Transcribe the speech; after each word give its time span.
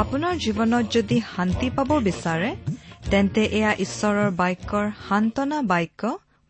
আপোনাৰ 0.00 0.34
জীৱনত 0.44 0.84
যদি 0.96 1.16
শান্তি 1.32 1.68
পাব 1.76 1.90
বিচাৰে 2.08 2.50
তেন্তে 3.10 3.42
এয়া 3.58 3.72
ঈশ্বৰৰ 3.84 4.30
বাক্যৰ 4.40 4.86
সান্তনা 5.08 5.58
বাক্য 5.72 6.00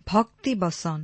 ভক্তি 0.07 0.53
বচন। 0.63 1.01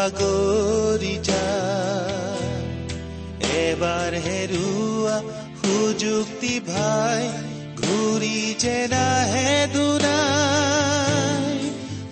কতদিন 0.00 0.08
বা 0.08 0.08
গৰি 0.20 1.16
যায় 1.22 2.48
এবাৰ 3.60 4.12
হেৰুৱা 4.26 5.16
সুযুক্তি 5.60 6.54
ভাই 6.68 7.24
ঘূৰি 7.76 8.38
যে 8.58 8.78
নাহে 8.88 9.52
দুনাই। 9.74 11.58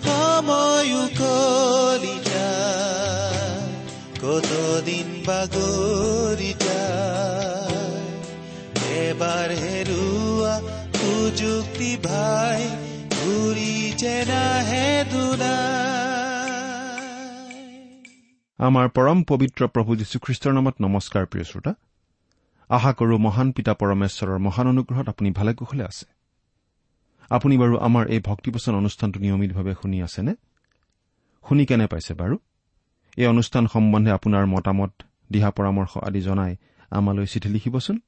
সময় 0.05 0.89
উকলি 1.03 2.15
যায় 2.29 3.65
কতদিন 4.21 5.07
বা 5.27 5.41
গৰি 5.55 6.51
যায় 6.65 7.97
এবাৰ 9.01 9.49
হেৰুৱা 9.63 10.55
সুযুক্তি 10.99 11.91
ভাই 12.05 12.61
আমাৰ 18.69 18.89
পৰম 18.89 19.23
পবিত্ৰ 19.23 19.67
প্ৰভু 19.67 19.95
যীশুখ্ৰীষ্টৰ 19.95 20.53
নামত 20.53 20.75
নমস্কাৰ 20.81 21.25
প্ৰিয় 21.25 21.43
শ্ৰোতা। 21.43 21.73
আশা 22.69 22.93
কৰো 22.93 23.17
মহান 23.17 23.51
পিতা 23.51 23.73
পৰমেশ্বৰৰ 23.73 24.39
মহান 24.39 24.67
অনুগ্ৰহত 24.67 25.09
আপুনি 25.09 25.31
ভালে 25.31 25.53
কুশলে 25.53 25.83
আছে। 25.83 26.05
আপুনি 27.29 27.57
বাৰু 27.57 27.77
আমাৰ 27.77 28.07
এই 28.07 28.19
ভক্তিপচন 28.19 28.75
অনুষ্ঠানটো 28.75 29.19
নিয়মিতভাৱে 29.19 29.73
শুনি 29.81 30.03
আছেনে? 30.03 30.35
শুনি 31.49 31.65
কেনে 31.65 31.87
পাইছে 31.87 32.13
বাৰু? 32.13 32.37
এই 33.17 33.27
অনুষ্ঠান 33.27 33.67
সম্বন্ধে 33.67 34.11
আপোনাৰ 34.11 34.45
মতামত 34.45 34.91
দিহা 35.31 35.51
পৰামৰ্শ 35.51 35.97
আদি 35.97 36.21
জনাই 36.21 36.55
আমালৈ 36.91 37.25
চিঠি 37.25 37.49
লিখিবচোন। 37.49 37.99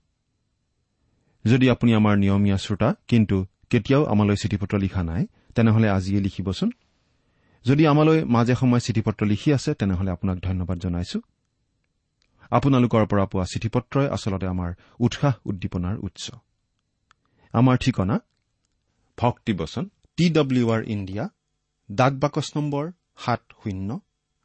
যদি 1.46 1.70
আপুনি 1.70 1.94
আমাৰ 1.94 2.18
নিয়মীয়া 2.18 2.58
শ্ৰোতা 2.58 2.96
কিন্তু 3.08 3.46
কেতিয়াও 3.70 4.06
আমালৈ 4.06 4.36
চিঠি 4.36 4.58
পত্ৰ 4.58 4.78
লিখা 4.78 5.04
নাই 5.04 5.28
তেনেহলে 5.56 5.90
আজিয়ে 5.90 6.22
লিখিবচোন। 6.22 6.72
যদি 7.66 7.84
আমালৈ 7.92 8.20
মাজে 8.36 8.54
সময়ে 8.62 8.86
চিঠি 8.86 9.02
পত্ৰ 9.08 9.22
লিখি 9.32 9.50
আছে 9.58 9.72
তেনেহলে 9.80 10.10
আপোনাক 10.16 10.38
ধন্যবাদ 10.48 10.78
জনাইছো। 10.86 11.20
আপোনালোকৰ 12.52 13.04
পৰা 13.12 13.26
পোৱা 13.32 13.46
চিঠি 13.52 13.70
পত্ৰই 13.76 14.08
আচলতে 14.16 14.48
আমাৰ 14.54 14.72
উৎসাহ 15.06 15.34
উদ্দীপনাৰ 15.50 15.96
উৎস। 16.08 16.26
আমাৰ 17.54 17.76
ঠিকনা 17.84 18.16
ভক্তিবচন 19.18 19.86
টি 20.18 20.26
ডব্লিউ 20.38 20.66
আৰ 20.76 20.82
ইণ্ডিয়া 20.96 21.24
ডাক 21.90 22.14
বাকচ 22.24 22.48
নম্বৰ 22.56 22.86
সাত 23.24 23.42
শূন্য 23.62 23.90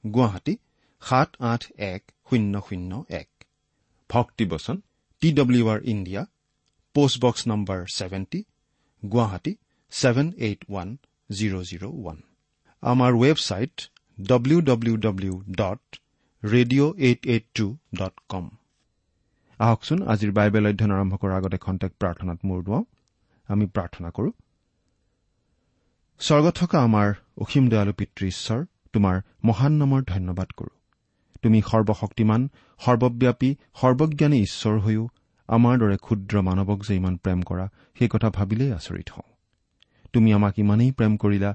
গুৱাহাটী 0.04 0.54
সাত 1.02 1.30
আঠ 1.52 1.62
এক 1.92 2.02
শূন্য 2.28 2.54
শূন্য 2.66 2.92
এক। 3.20 3.28
ভক্তিবচন 4.10 4.76
T 5.22 5.28
W 5.38 5.64
R 5.72 5.80
India 5.92 6.22
post box 6.94 7.42
number 7.50 7.78
seventy 7.96 8.40
Guwahati 9.02 9.52
seven 9.92 10.26
eight 10.46 10.60
one 10.70 10.88
zero' 11.30 11.64
zero' 11.70 11.86
one. 12.00 12.18
আমাৰ 12.82 13.12
website 13.12 13.90
W 14.20 14.60
W 14.60 14.96
W 14.96 15.42
dot 15.50 15.96
radio' 16.44 16.92
eight 16.98 17.26
eight 17.26 17.44
two 17.54 17.76
dot 17.94 18.12
com 18.28 18.50
আহকচোন 19.58 20.02
আজিৰ 20.02 20.32
বাইবেল 20.32 20.66
অধ্যয়ন 20.66 20.92
আৰম্ভ 20.92 21.14
কৰাৰ 21.16 21.36
আগতে 21.36 21.58
খন্তেক 21.58 21.92
প্ৰাৰ্থনাত 22.00 22.38
মূৰ 22.44 22.64
দুৱাওঁ। 22.64 22.84
আমি 23.48 23.66
প্ৰাৰ্থনা 23.66 24.10
কৰো। 24.10 24.30
স্বৰ্গত 26.20 26.54
থকা 26.56 26.78
আমাৰ 26.80 27.14
অসীম 27.38 27.68
দয়ালু 27.68 27.92
পিতৃ 27.92 28.26
ঈশ্বৰ 28.26 28.64
তোমাৰ 28.92 29.20
মহান 29.44 29.72
নামৰ 29.72 30.02
ধন্যবাদ 30.02 30.48
কৰো। 30.50 30.68
তুমি 31.42 31.62
সৰ্বশক্তিমান 31.62 32.48
সৰ্বব্যাপী 32.78 33.54
সৰ্বজ্ঞানী 33.74 34.42
ঈশ্বৰ 34.42 34.78
হৈও 34.78 35.08
আমাৰ 35.48 35.78
দৰে 35.78 35.96
ক্ষুদ্ৰ 35.96 36.40
মানৱক 36.40 36.78
যে 36.88 36.96
ইমান 36.96 37.16
প্ৰেম 37.16 37.42
কৰা 37.42 37.68
সেই 37.98 38.08
কথা 38.08 38.30
ভাবিলেই 38.30 38.72
আচৰিত 38.72 39.10
হওঁ। 39.10 39.28
তুমি 40.12 40.32
আমাক 40.32 40.58
ইমানেই 40.58 40.92
প্ৰেম 40.92 41.16
কৰিলা 41.16 41.54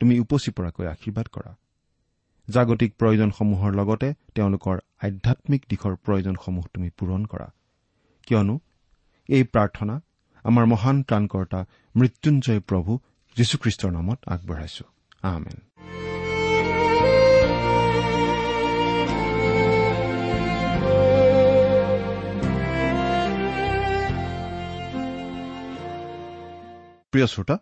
তুমি 0.00 0.20
উপচি 0.20 0.50
পৰাকৈ 0.50 0.86
আশীৰ্বাদ 0.86 1.26
কৰা। 1.32 1.56
জাগতিক 2.48 2.94
প্ৰয়োজনসমূহৰ 2.98 3.72
লগতে 3.74 4.14
তেওঁলোকৰ 4.34 4.76
আধ্যামিক 5.02 5.62
দিশৰ 5.68 5.96
প্ৰয়োজনসমূহ 5.96 6.64
তুমি 6.74 6.90
পূৰণ 6.98 7.24
কৰা। 7.24 7.48
কিয়নো 8.26 8.60
এই 9.28 9.44
প্ৰাৰ্থনা 9.44 10.00
আমাৰ 10.44 10.66
মহান 10.66 11.02
ত্ৰাণকৰ্তা 11.02 11.64
মৃত্যুঞ্জয় 11.96 12.60
প্ৰভু 12.60 12.98
যীশুখ্ৰীষ্টৰ 13.36 13.90
নামত 13.90 14.18
আগবঢ়াইছো। 14.26 14.84
আমেন। 15.22 15.58
প্ৰিয় 27.10 27.26
শ্ৰোতা 27.26 27.58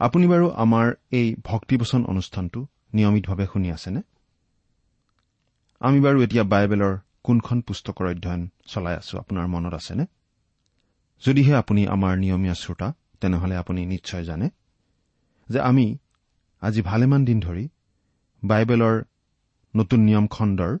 আপুনি 0.00 0.26
বাৰু 0.26 0.46
আমাৰ 0.50 0.86
এই 1.12 1.34
ভক্তিবচন 1.44 2.04
অনুষ্ঠানটো 2.04 2.66
নিয়মিতভাৱে 2.94 3.46
শুনি 3.52 3.68
আছেনে? 3.70 4.00
আমি 5.80 6.00
বাৰু 6.00 6.22
এতিয়া 6.22 6.44
বাইবেলৰ 6.44 6.94
কোনখন 7.22 7.60
পুস্তকৰ 7.60 8.06
অধ্যয়ন 8.06 8.42
চলাই 8.66 8.94
আছো 8.96 9.18
আপোনাৰ 9.18 9.46
মনত 9.46 9.74
আছেনে? 9.74 10.04
যদিহে 11.22 11.54
আপুনি 11.54 11.86
আমাৰ 11.86 12.16
নিয়মীয়া 12.18 12.54
শ্ৰোতা 12.54 12.88
তেনেহলে 13.20 13.56
আপুনি 13.56 13.86
নিশ্চয় 13.86 14.24
জানে 14.24 14.50
যে 15.48 15.60
আমি 15.60 15.98
আজি 16.60 16.82
ভালেমান 16.82 17.24
দিন 17.24 17.40
ধৰি 17.40 17.68
বাইবেলৰ 18.42 19.04
নতুন 19.74 20.00
নিয়ম 20.00 20.26
খণ্ডৰ 20.26 20.72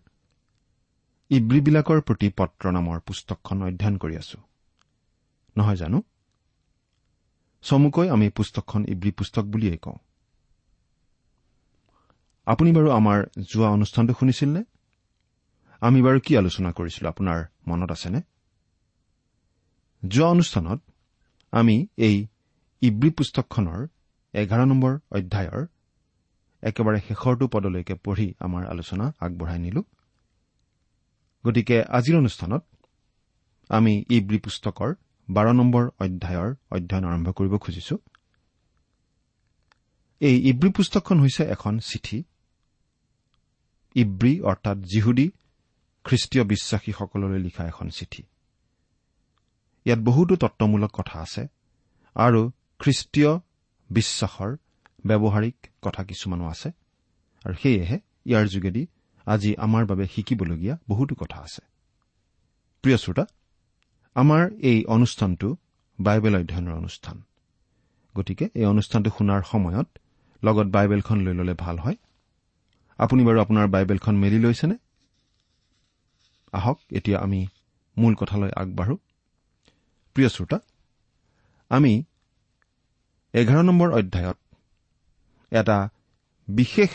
ইব্ৰীবিলাকৰ 1.30 2.00
প্ৰতি 2.00 2.28
পত্ৰ 2.36 2.64
নামৰ 2.70 3.00
পুস্তকখন 3.00 3.62
অধ্যয়ন 3.62 3.96
কৰি 3.96 4.16
আছো। 4.16 4.38
নহয় 5.56 5.76
জানো? 5.76 6.02
চমুকৈ 7.64 8.06
আমি 8.08 8.26
পুস্তকখন 8.30 8.80
ইব্ৰী 8.88 9.10
পুস্তক 9.10 9.44
বুলিয়েই 9.44 9.78
কওঁ। 9.78 9.98
আপুনি 12.46 12.70
বাৰু 12.72 12.88
আমাৰ 12.90 13.18
যোৱা 13.50 13.68
অনুষ্ঠানটো 13.68 14.12
শুনিছিল 14.14 14.48
নে 14.56 14.62
আমি 15.82 15.98
বাৰু 16.02 16.18
কি 16.20 16.32
আলোচনা 16.36 16.70
কৰিছিলো 16.72 17.06
আপোনাৰ 17.08 17.38
মনত 17.68 17.90
আছেনে? 17.90 18.20
যোৱা 20.02 20.28
অনুষ্ঠানত 20.28 20.80
আমি 21.52 21.76
এই 21.96 22.16
ইব্ৰী 22.82 23.10
পুস্তকখনৰ 23.10 23.80
এঘাৰ 24.34 24.62
নম্বৰ 24.66 24.92
অধ্যায়ৰ 25.10 25.62
একেবাৰে 26.62 26.98
শেষৰটো 27.08 27.44
পদলৈকে 27.46 27.94
পঢ়ি 27.94 28.28
আমাৰ 28.40 28.62
আলোচনা 28.66 29.04
আগবঢ়াই 29.20 29.58
নিলো। 29.58 29.82
গতিকে 31.44 31.76
আজিৰ 31.88 32.16
অনুষ্ঠানত 32.16 32.62
আমি 33.70 33.92
ইব্ৰী 34.10 34.38
পুস্তকৰ 34.38 34.90
বাৰ 35.30 35.52
নম্বৰ 35.52 35.84
অধ্যায়ৰ 35.98 36.54
অধ্যয়ন 36.70 37.04
আৰম্ভ 37.04 37.28
কৰিব 37.32 37.58
খুজিছো। 37.58 37.96
এই 40.20 40.36
ইব্ৰী 40.50 40.70
পুস্তকখন 40.70 41.20
হৈছে 41.20 41.44
এখন 41.44 41.78
চিঠি। 41.78 42.24
ইব্ৰী 43.94 44.40
অৰ্থাৎ 44.40 44.78
জিহুদী 44.78 45.30
খ্ৰীষ্টীয় 46.04 46.44
বিশ্বাসীসকললৈ 46.44 47.38
লিখা 47.38 47.64
এখন 47.66 47.88
চিঠি। 47.88 48.22
ইয়াত 49.84 49.98
বহুতো 49.98 50.36
তত্বমূলক 50.36 50.90
কথা 50.90 51.20
আছে 51.20 51.42
আৰু 52.14 52.50
খ্ৰীষ্টীয় 52.78 53.38
বিশ্বাসৰ 53.90 54.56
ব্যৱহাৰিক 55.06 55.56
কথা 55.82 56.04
কিছুমানো 56.04 56.44
আছে 56.46 56.68
আৰু 57.44 57.54
সেয়েহে 57.62 57.98
ইয়াৰ 58.26 58.46
যোগেদি 58.46 58.86
আজি 59.26 59.50
আমাৰ 59.56 59.86
বাবে 59.86 60.04
শিকিবলগীয়া 60.06 60.78
বহুতো 60.88 61.14
কথা 61.14 61.38
আছে। 61.40 61.62
প্ৰিয় 62.82 62.96
শ্ৰোতা 62.96 63.24
আমাৰ 64.14 64.50
এই 64.58 64.84
অনুষ্ঠানটো 64.84 65.56
বাইবেল 66.00 66.36
অধ্যয়নৰ 66.36 66.72
অনুষ্ঠান। 66.72 67.22
গতিকে 68.16 68.48
এই 68.54 68.64
অনুষ্ঠানটো 68.64 69.10
শুনাৰ 69.18 69.42
সময়ত 69.42 69.98
লগত 70.42 70.66
বাইবেলখন 70.66 71.20
লৈ 71.20 71.34
ললে 71.34 71.54
ভাল 71.54 71.78
হয়। 71.78 71.96
আপুনি 72.98 73.24
বাৰু 73.24 73.40
আপোনাৰ 73.40 73.68
বাইবেলখন 73.68 74.16
মেলি 74.16 74.38
লৈছেনে? 74.38 74.76
আহক 76.52 76.80
এতিয়া 76.90 77.18
আমি 77.20 77.46
মূল 77.96 78.14
কথালৈ 78.14 78.50
আগবাঢ়ো। 78.56 78.96
প্ৰিয় 80.14 80.28
শ্ৰোতা 80.28 80.58
আমি 81.68 82.04
এঘাৰ 83.32 83.62
নম্বৰ 83.62 83.92
অধ্যায়ত 83.92 84.36
এটা 85.50 85.88
বিশেষ 86.48 86.90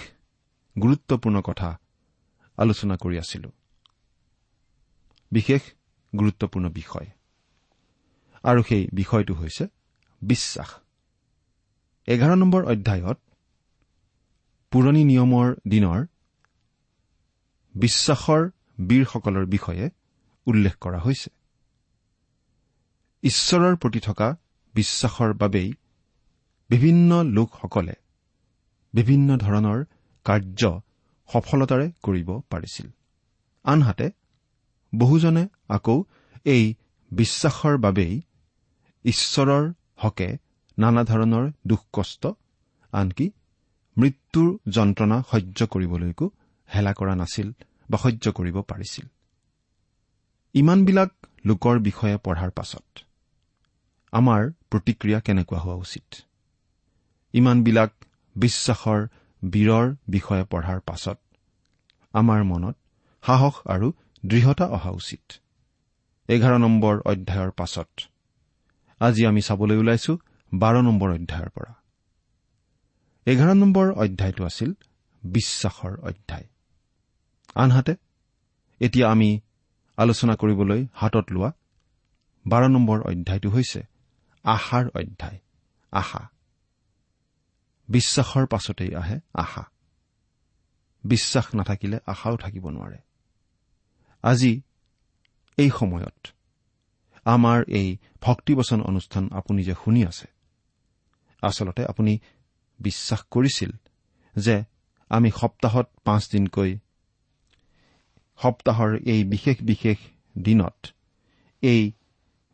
গুৰুত্বপূৰ্ণ 0.81 1.41
কথা 1.41 1.79
আলোচনা 2.57 2.97
কৰি 2.97 3.19
আছিলো। 3.19 3.51
বিশেষ 5.31 5.61
গুৰুত্বপূৰ্ণ 6.15 6.69
বিষয়। 6.69 7.07
আৰু 8.43 8.63
সেই 8.63 8.87
বিষয়টো 8.93 9.33
হৈছে 9.33 9.67
বিশ্বাস। 10.21 10.69
এঘাৰ 12.05 12.35
নম্বৰ 12.35 12.65
অধ্যায়ত 12.65 13.17
পুৰণি 14.71 15.03
নিয়মৰ 15.03 15.55
দিনৰ 15.67 16.05
বিশ্বাসৰ 17.75 18.49
বীৰসকলৰ 18.87 19.45
বিষয়ে 19.45 19.89
উল্লেখ 20.45 20.75
কৰা 20.77 20.99
হৈছে। 20.99 21.29
ঈশ্বৰৰ 23.23 23.75
প্ৰতি 23.75 23.99
থকা 23.99 24.37
বিশ্বাসৰ 24.73 25.33
বাবেই 25.33 25.73
বিভিন্ন 26.69 27.23
লোকসকলে 27.23 27.93
বিভিন্ন 28.93 29.37
ধৰণৰ 29.37 29.85
কাৰ্য 30.25 30.81
সফলতাৰে 31.29 31.91
কৰিব 32.03 32.39
পাৰিছিল। 32.49 32.87
আনহাতে 33.63 34.11
বহুজনে 34.95 35.47
আকৌ 35.69 35.97
এই 36.45 36.63
বিশ্বাসৰ 37.11 37.75
বাবেই 37.77 38.13
ঈশ্বৰৰ 39.05 39.73
হকে 39.95 40.29
নানা 40.77 41.03
ধৰণৰ 41.03 41.45
দুখ 41.67 41.81
কষ্ট 41.93 42.23
আনকি 42.93 43.27
মৃত্যুৰ 43.97 44.49
যন্ত্ৰণা 44.69 45.17
সহ্য 45.31 45.59
কৰিবলৈকো 45.73 46.25
হেলা 46.69 46.93
কৰা 46.93 47.15
নাছিল 47.15 47.47
বা 47.89 47.97
সহ্য 47.97 48.25
কৰিব 48.31 48.57
পাৰিছিল। 48.61 49.05
ইমানবিলাক 50.55 51.11
লোকৰ 51.45 51.75
বিষয়ে 51.79 52.17
পঢ়াৰ 52.17 52.51
পাছত 52.51 52.85
আমাৰ 54.13 54.41
প্ৰতিক্ৰিয়া 54.71 55.19
কেনেকুৱা 55.19 55.59
হোৱা 55.59 55.75
উচিত? 55.75 56.07
ইমানবিলাক 57.33 57.91
বিশ্বাসৰ 58.35 58.99
বীৰৰ 59.41 59.85
বিষয়ে 60.07 60.43
পঢ়াৰ 60.43 60.79
পাছত 60.79 61.17
আমাৰ 62.13 62.43
মনত 62.43 62.75
সাহস 63.23 63.55
আৰু 63.65 63.87
দৃঢ়তা 64.25 64.65
অহা 64.67 64.91
উচিত। 64.91 65.23
এঘাৰ 66.27 66.57
নম্বৰ 66.57 67.01
অধ্যায়ৰ 67.05 67.51
পাছত। 67.51 67.89
আজি 68.99 69.25
আমি 69.25 69.41
চাবলৈ 69.41 69.77
ওলাইছো 69.77 70.17
বাৰ 70.53 70.81
নম্বৰ 70.81 71.11
অধ্যায়ৰ 71.13 71.49
পৰা। 71.49 71.73
এঘাৰ 73.25 73.53
নম্বৰ 73.53 73.91
অধ্যায়টো 73.91 74.45
আছিল 74.45 74.73
বিশ্বাসৰ 75.23 75.99
অধ্যায়। 75.99 76.47
আনহাতে 77.55 77.95
এতিয়া 78.79 79.11
আমি 79.11 79.39
আলোচনা 79.97 80.35
কৰিবলৈ 80.35 80.87
হাতত 80.93 81.25
লোৱা 81.31 81.51
বাৰ 82.47 82.69
নম্বৰ 82.69 83.01
অধ্যায়টো 83.01 83.49
হৈছে 83.49 83.83
আশাৰ 84.43 84.85
অধ্যায় 84.87 85.39
আশা। 85.91 86.29
বিশ্বাসৰ 87.89 88.45
পাছতেই 88.45 88.95
আহে 88.95 89.19
আশা। 89.33 89.63
বিশ্বাস 91.03 91.55
নাথাকিলে 91.55 91.99
আশাও 92.05 92.37
থাকিব 92.37 92.69
নোৱাৰে। 92.69 92.97
আজি 94.21 94.61
এই 95.57 95.69
সময়ত। 95.79 96.19
আমাৰ 97.25 97.59
এই 97.69 97.97
ভক্তিবচন 98.21 98.79
অনুষ্ঠান 98.81 99.23
আপুনি 99.31 99.61
যে 99.63 99.75
শুনি 99.83 100.01
আছে 100.05 100.27
আচলতে 101.43 101.81
আপুনি 101.85 102.13
বিশ্বাস 102.79 103.21
কৰিছিল 103.31 103.71
যে 104.35 104.55
আমি 105.09 105.29
সপ্তাহত 105.31 105.87
পাঁচদিনকৈ 106.03 106.71
সপ্তাহৰ 108.39 108.91
এই 109.05 109.21
বিশেষ 109.23 109.57
বিশেষ 109.61 109.97
দিনত 110.37 110.87
এই 111.63 111.91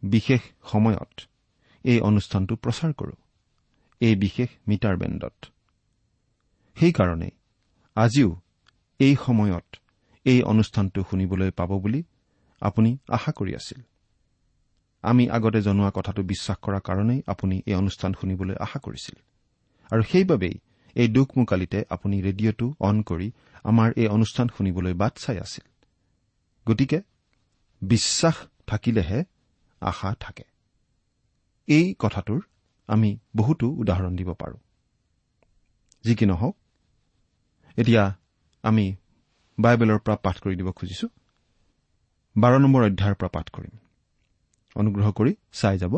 বিশেষ 0.03 0.41
সময়ত 0.63 1.13
এই 1.83 1.99
অনুষ্ঠানটো 1.99 2.55
প্ৰচাৰ 2.55 2.91
কৰোঁ 2.93 3.17
এই 4.01 4.15
বিশেষ 4.15 4.49
মিটাৰ 4.67 4.95
বেণ্ডত। 4.97 5.45
সেইকাৰণেই 6.77 7.31
আজিও 7.95 8.29
এই 8.99 9.15
সময়ত 9.25 9.67
এই 10.25 10.39
অনুষ্ঠানটো 10.43 11.03
শুনিবলৈ 11.09 11.51
পাব 11.51 11.71
বুলি 11.79 12.03
আপুনি 12.61 12.97
আশা 13.09 13.31
কৰি 13.31 13.51
আছিল। 13.55 13.79
আমি 15.03 15.29
আগতে 15.29 15.61
জনোৱা 15.61 15.91
কথাটো 15.95 16.21
বিশ্বাস 16.23 16.57
কৰাৰ 16.61 16.81
কাৰণেই 16.81 17.21
আপুনি 17.27 17.55
এই 17.65 17.73
অনুষ্ঠান 17.73 18.11
শুনিবলৈ 18.13 18.55
আশা 18.55 18.79
কৰিছিল। 18.79 19.15
আৰু 19.91 20.03
সেইবাবেই 20.03 20.55
এই 20.95 21.07
দুখমোকালিতে 21.07 21.79
আপুনি 21.89 22.21
ৰেডিঅ'টো 22.21 22.67
অন 22.79 23.01
কৰি 23.01 23.31
আমাৰ 23.63 23.89
এই 23.97 24.07
অনুষ্ঠান 24.07 24.47
শুনিবলৈ 24.57 24.93
বাট 24.93 25.13
চাই 25.15 25.37
আছিল। 25.39 25.65
গতিকে 26.67 27.01
বিশ্বাস 27.81 28.35
থাকিলেহে 28.67 29.23
আশা 29.81 30.15
থাকে। 30.19 30.43
এই 31.67 31.95
কথাটোৰ 31.99 32.41
আমি 32.89 33.09
বহুতো 33.35 33.65
উদাহৰণ 33.71 34.15
দিব 34.15 34.29
পাৰোঁ। 34.33 34.59
যি 36.05 36.15
কি 36.15 36.25
নহওক 36.25 36.55
এতিয়া 37.77 38.03
আমি 38.63 38.85
বাইবেলৰ 39.57 39.99
পৰা 39.99 40.15
পাঠ 40.15 40.35
কৰি 40.39 40.55
দিব 40.55 40.71
খুজিছো। 40.71 41.07
বাৰ 42.35 42.53
নম্বৰ 42.59 42.81
অধ্যায়ৰ 42.83 43.15
পৰা 43.15 43.29
পাঠ 43.29 43.49
কৰিম। 43.49 43.73
অনুগ্ৰহ 44.75 45.11
কৰি 45.11 45.35
চাই 45.51 45.77
যাব। 45.77 45.93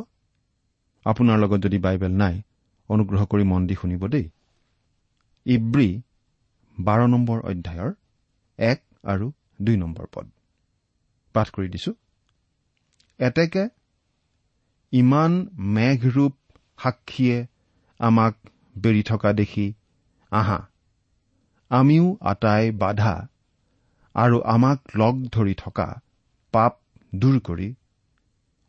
আপোনাৰ 1.05 1.37
লগত 1.39 1.59
যদি 1.59 1.77
বাইবেল 1.77 2.11
নাই 2.11 2.41
অনুগ্ৰহ 2.89 3.25
কৰি 3.25 3.43
মন 3.43 3.67
দি 3.67 3.75
শুনিব 3.75 4.07
দেই। 4.07 4.25
ইব্ৰী 5.45 5.89
বাৰ 6.79 7.07
নম্বৰ 7.07 7.39
অধ্যায়ৰ 7.39 7.91
এক 8.59 8.79
আৰু 9.03 9.31
দুই 9.61 9.77
নম্বৰ 9.77 10.05
পদ। 10.13 10.25
পাঠ 11.35 11.47
কৰি 11.49 11.67
দিছো। 11.69 11.93
এতেকে 13.19 13.69
ইমান 14.93 15.31
মেঘৰূপ 15.57 16.33
সাক্ষীয়ে 16.79 17.47
আমাক 17.99 18.33
বেৰি 18.77 19.03
থকা 19.03 19.33
দেখি 19.33 19.73
আহা 20.31 20.59
আমিও 21.69 22.17
আটাই 22.21 22.71
বাধা 22.71 23.27
আৰু 24.15 24.41
আমাক 24.45 24.79
লগ 24.95 25.15
ধৰি 25.27 25.53
থকা 25.57 25.87
পাপ 26.53 26.73
দূৰ 27.13 27.35
কৰি 27.47 27.69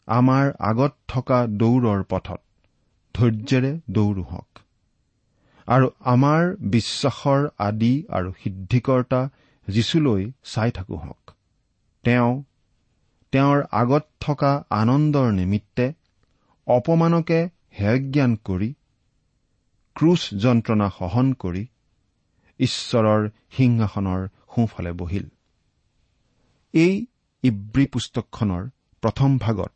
আমাৰ 0.09 0.51
আগত 0.71 0.93
থকা 1.09 1.39
দৌৰৰ 1.61 2.01
পথত 2.09 2.41
ধৈৰ্যেৰে 3.15 3.73
দৌৰো 3.91 4.23
হওক 4.23 4.63
আৰু 5.69 5.87
আমাৰ 6.13 6.43
বিশ্বাসৰ 6.71 7.41
আদি 7.59 7.93
আৰু 8.17 8.33
সিদ্ধিকৰ্তা 8.43 9.21
যীচুলৈ 9.69 10.23
চাই 10.45 10.71
থাকো 10.71 10.97
হওক 10.97 11.35
তেওঁ 12.05 12.33
তেওঁৰ 13.33 13.61
আগত 13.73 14.05
থকা 14.21 14.53
আনন্দৰ 14.71 15.29
নিমিত্তে 15.33 15.87
অপমানকে 16.67 17.39
হেয়জ্ঞান 17.79 18.33
কৰি 18.45 18.71
ক্ৰুচ 19.97 20.23
যন্ত্ৰণা 20.43 20.89
সহন 20.99 21.33
কৰি 21.43 21.63
ঈশ্বৰৰ 22.61 23.23
সিংহাসনৰ 23.57 24.23
সোঁফালে 24.55 24.93
বহিল। 25.01 25.27
এই 26.75 26.95
ইব্ৰী 27.45 27.85
পুস্তকখনৰ 27.87 28.63
প্ৰথম 29.03 29.39
ভাগত 29.39 29.75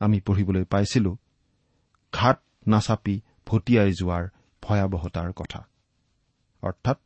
আমি 0.00 0.18
পঢ়িবলৈ 0.20 0.64
পাইছিলো 0.64 1.12
ঘাট 2.12 2.38
নাচাপি 2.68 3.14
ভটিয়াই 3.46 3.90
যোৱাৰ 3.92 4.24
ভয়াৱহতাৰ 4.62 5.30
কথা। 5.32 5.60
অৰ্থাৎ 6.62 6.98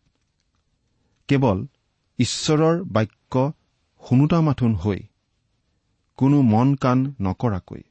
কেৱল 1.28 1.58
ঈশ্বৰৰ 2.18 2.76
বাক্য 2.84 3.34
শুনোতা 4.02 4.40
মাথোন 4.40 4.72
হৈ 4.74 5.00
কোনো 6.18 6.42
মন 6.42 6.68
কাণ 6.74 6.98
নকৰাকৈ 7.20 7.82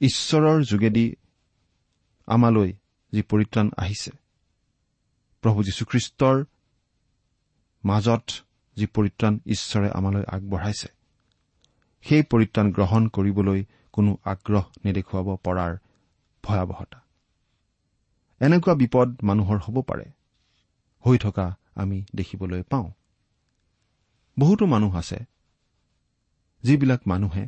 ঈশ্বৰৰ 0.00 0.58
যোগেদি 0.64 1.06
আমালৈ 2.28 2.70
যি 3.12 3.22
পৰিত্ৰাণ 3.22 3.66
আহিছে 3.76 4.12
প্ৰভু 5.44 5.58
যীশুখ্ৰীষ্টৰ 5.62 6.36
মাজত 7.84 8.26
যি 8.78 8.86
পৰিত্ৰাণ 8.86 9.34
ঈশ্বৰে 9.46 9.88
আমালৈ 9.90 10.24
আগবঢ়াইছে 10.28 10.88
সেই 12.04 12.22
পৰিত্ৰাণ 12.22 12.66
গ্ৰহণ 12.72 13.02
কৰিবলৈ 13.08 13.60
কোনো 13.92 14.10
আগ্ৰহ 14.24 14.64
নেদেখুৱাব 14.84 15.28
পৰাৰ 15.36 15.72
ভয়াৱহতা। 16.44 16.98
এনেকুৱা 18.40 18.74
বিপদ 18.74 19.08
মানুহৰ 19.22 19.58
হ'ব 19.58 19.76
পাৰে 19.82 20.06
হৈ 21.04 21.16
থকা 21.18 21.46
আমি 21.74 21.98
দেখিবলৈ 22.14 22.62
পাওঁ। 22.62 22.88
বহুতো 24.36 24.64
মানুহ 24.66 24.92
আছে 24.96 25.18
যিবিলাক 26.64 27.00
মানুহে 27.06 27.44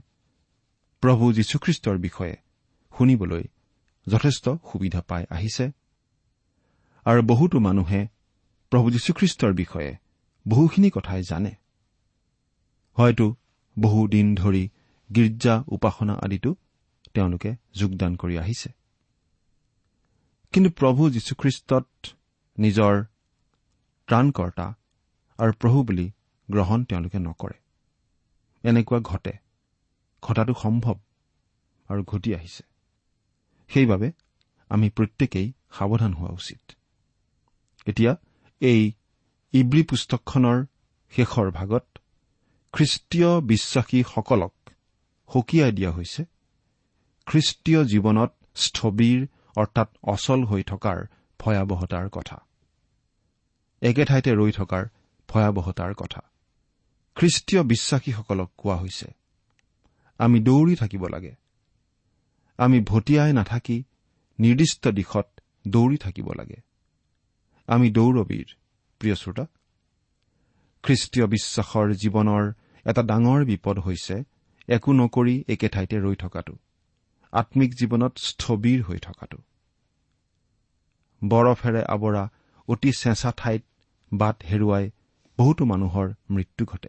প্ৰভু 1.02 1.32
যীশুখ্ৰীষ্টৰ 1.32 1.96
বিষয়ে 1.98 2.34
শুনিবলৈ 2.98 3.44
যথেষ্ট 4.06 4.44
সুবিধা 4.72 5.00
পাই 5.00 5.24
আহিছে 5.30 5.66
আৰু 7.06 7.20
বহুতো 7.22 7.56
মানুহে 7.58 8.00
প্ৰভু 8.72 8.86
যীশুখ্ৰীষ্টৰ 8.90 9.52
বিষয়ে 9.52 9.90
বহুখিনি 10.48 10.90
কথাই 10.90 11.22
জানে। 11.22 11.54
হয়তো 12.96 13.34
বহুদিন 13.78 14.34
ধৰি 14.34 14.68
গীৰ্জা 15.14 15.64
উপাসনা 15.68 16.14
আদিতো 16.14 16.56
তেওঁলোকে 17.14 17.56
যোগদান 17.74 18.16
কৰি 18.16 18.38
আহিছে। 18.38 18.72
কিন্তু 20.52 20.70
প্ৰভু 20.70 21.10
যীশুখ্ৰীষ্টত 21.10 21.86
নিজৰ 22.58 23.04
ত্ৰাণকৰ্তা 24.06 24.74
আৰু 25.38 25.52
প্ৰভু 25.52 25.84
বুলি 25.84 26.10
গ্ৰহণ 26.50 26.84
তেওঁলোকে 26.84 27.18
নকৰে। 27.18 27.54
এনেকুৱা 28.62 29.00
ঘটে 29.00 29.32
ঘটাটো 30.22 30.54
সম্ভৱ 30.54 30.94
আৰু 31.88 32.04
ঘটি 32.04 32.34
আহিছে। 32.34 32.64
সেইবাবে 33.68 34.12
আমি 34.68 34.90
প্ৰত্যেকেই 34.90 35.52
সাৱধান 35.70 36.14
হোৱা 36.14 36.32
উচিত। 36.32 36.72
এতিয়া 37.86 38.16
এই 38.60 38.92
ইব্ৰী 39.52 39.82
পুস্তকখনৰ 39.82 40.64
শেষৰ 41.10 41.50
ভাগত 41.50 41.84
খ্ৰীষ্টীয় 42.72 43.40
বিশ্বাসীসকলক 43.40 44.52
সকীয়াই 45.34 45.72
দিয়া 45.72 45.90
হৈছে। 45.92 46.24
খ্ৰীষ্টীয় 47.26 47.84
জীৱনত 47.84 48.32
স্থবিৰ 48.54 49.26
অৰ্থাৎ 49.56 49.88
অচল 50.02 50.44
হৈ 50.44 50.62
থকাৰ 50.62 51.06
ভয়াৱহতাৰ 51.38 52.08
কথা। 52.08 52.46
একে 53.80 54.04
ঠাইতে 54.04 54.34
ৰৈ 54.34 54.52
থকাৰ 54.52 54.84
ভয়াৱহতাৰ 55.28 55.94
কথা। 55.94 56.20
খ্ৰীষ্টীয় 57.14 57.62
বিশ্বাসীসকলক 57.62 58.50
কোৱা 58.56 58.76
হৈছে 58.76 59.06
আমি 60.18 60.40
দৌৰি 60.40 60.76
থাকিব 60.76 61.06
লাগে। 61.06 61.34
আমি 62.58 62.80
ভটিয়াই 62.80 63.32
নাথাকি 63.32 63.84
নিৰ্দিষ্ট 64.38 64.88
দিশত 64.88 65.26
দৌৰি 65.68 65.96
থাকিব 65.96 66.32
লাগে। 66.32 66.56
আমি 67.66 67.90
দৌৰবীৰ। 67.90 68.59
প্ৰিয় 69.00 69.14
শ্ৰোতা 69.14 69.44
খ্ৰীষ্টীয় 70.84 71.26
বিশ্বাসৰ 71.26 71.86
জীৱনৰ 71.94 72.44
এটা 72.86 73.02
ডাঙৰ 73.02 73.40
বিপদ 73.44 73.76
হৈছে 73.78 74.16
একো 74.68 74.90
নকৰি 74.92 75.34
একে 75.48 75.68
ঠাইতে 75.68 75.96
ৰৈ 76.00 76.16
থকাটো 76.16 76.54
আম্মিক 77.32 77.70
জীৱনত 77.74 78.12
স্থবিৰ 78.18 78.82
হৈ 78.82 78.98
থকাটো। 78.98 79.38
বৰফেৰে 81.22 81.82
আৱৰা 81.84 82.22
অতি 82.68 82.92
চেঁচা 82.92 83.30
ঠাইত 83.36 83.62
বাট 84.12 84.36
হেৰুৱাই 84.50 84.90
বহুতো 85.38 85.64
মানুহৰ 85.64 86.06
মৃত্যু 86.30 86.64
ঘটে। 86.66 86.88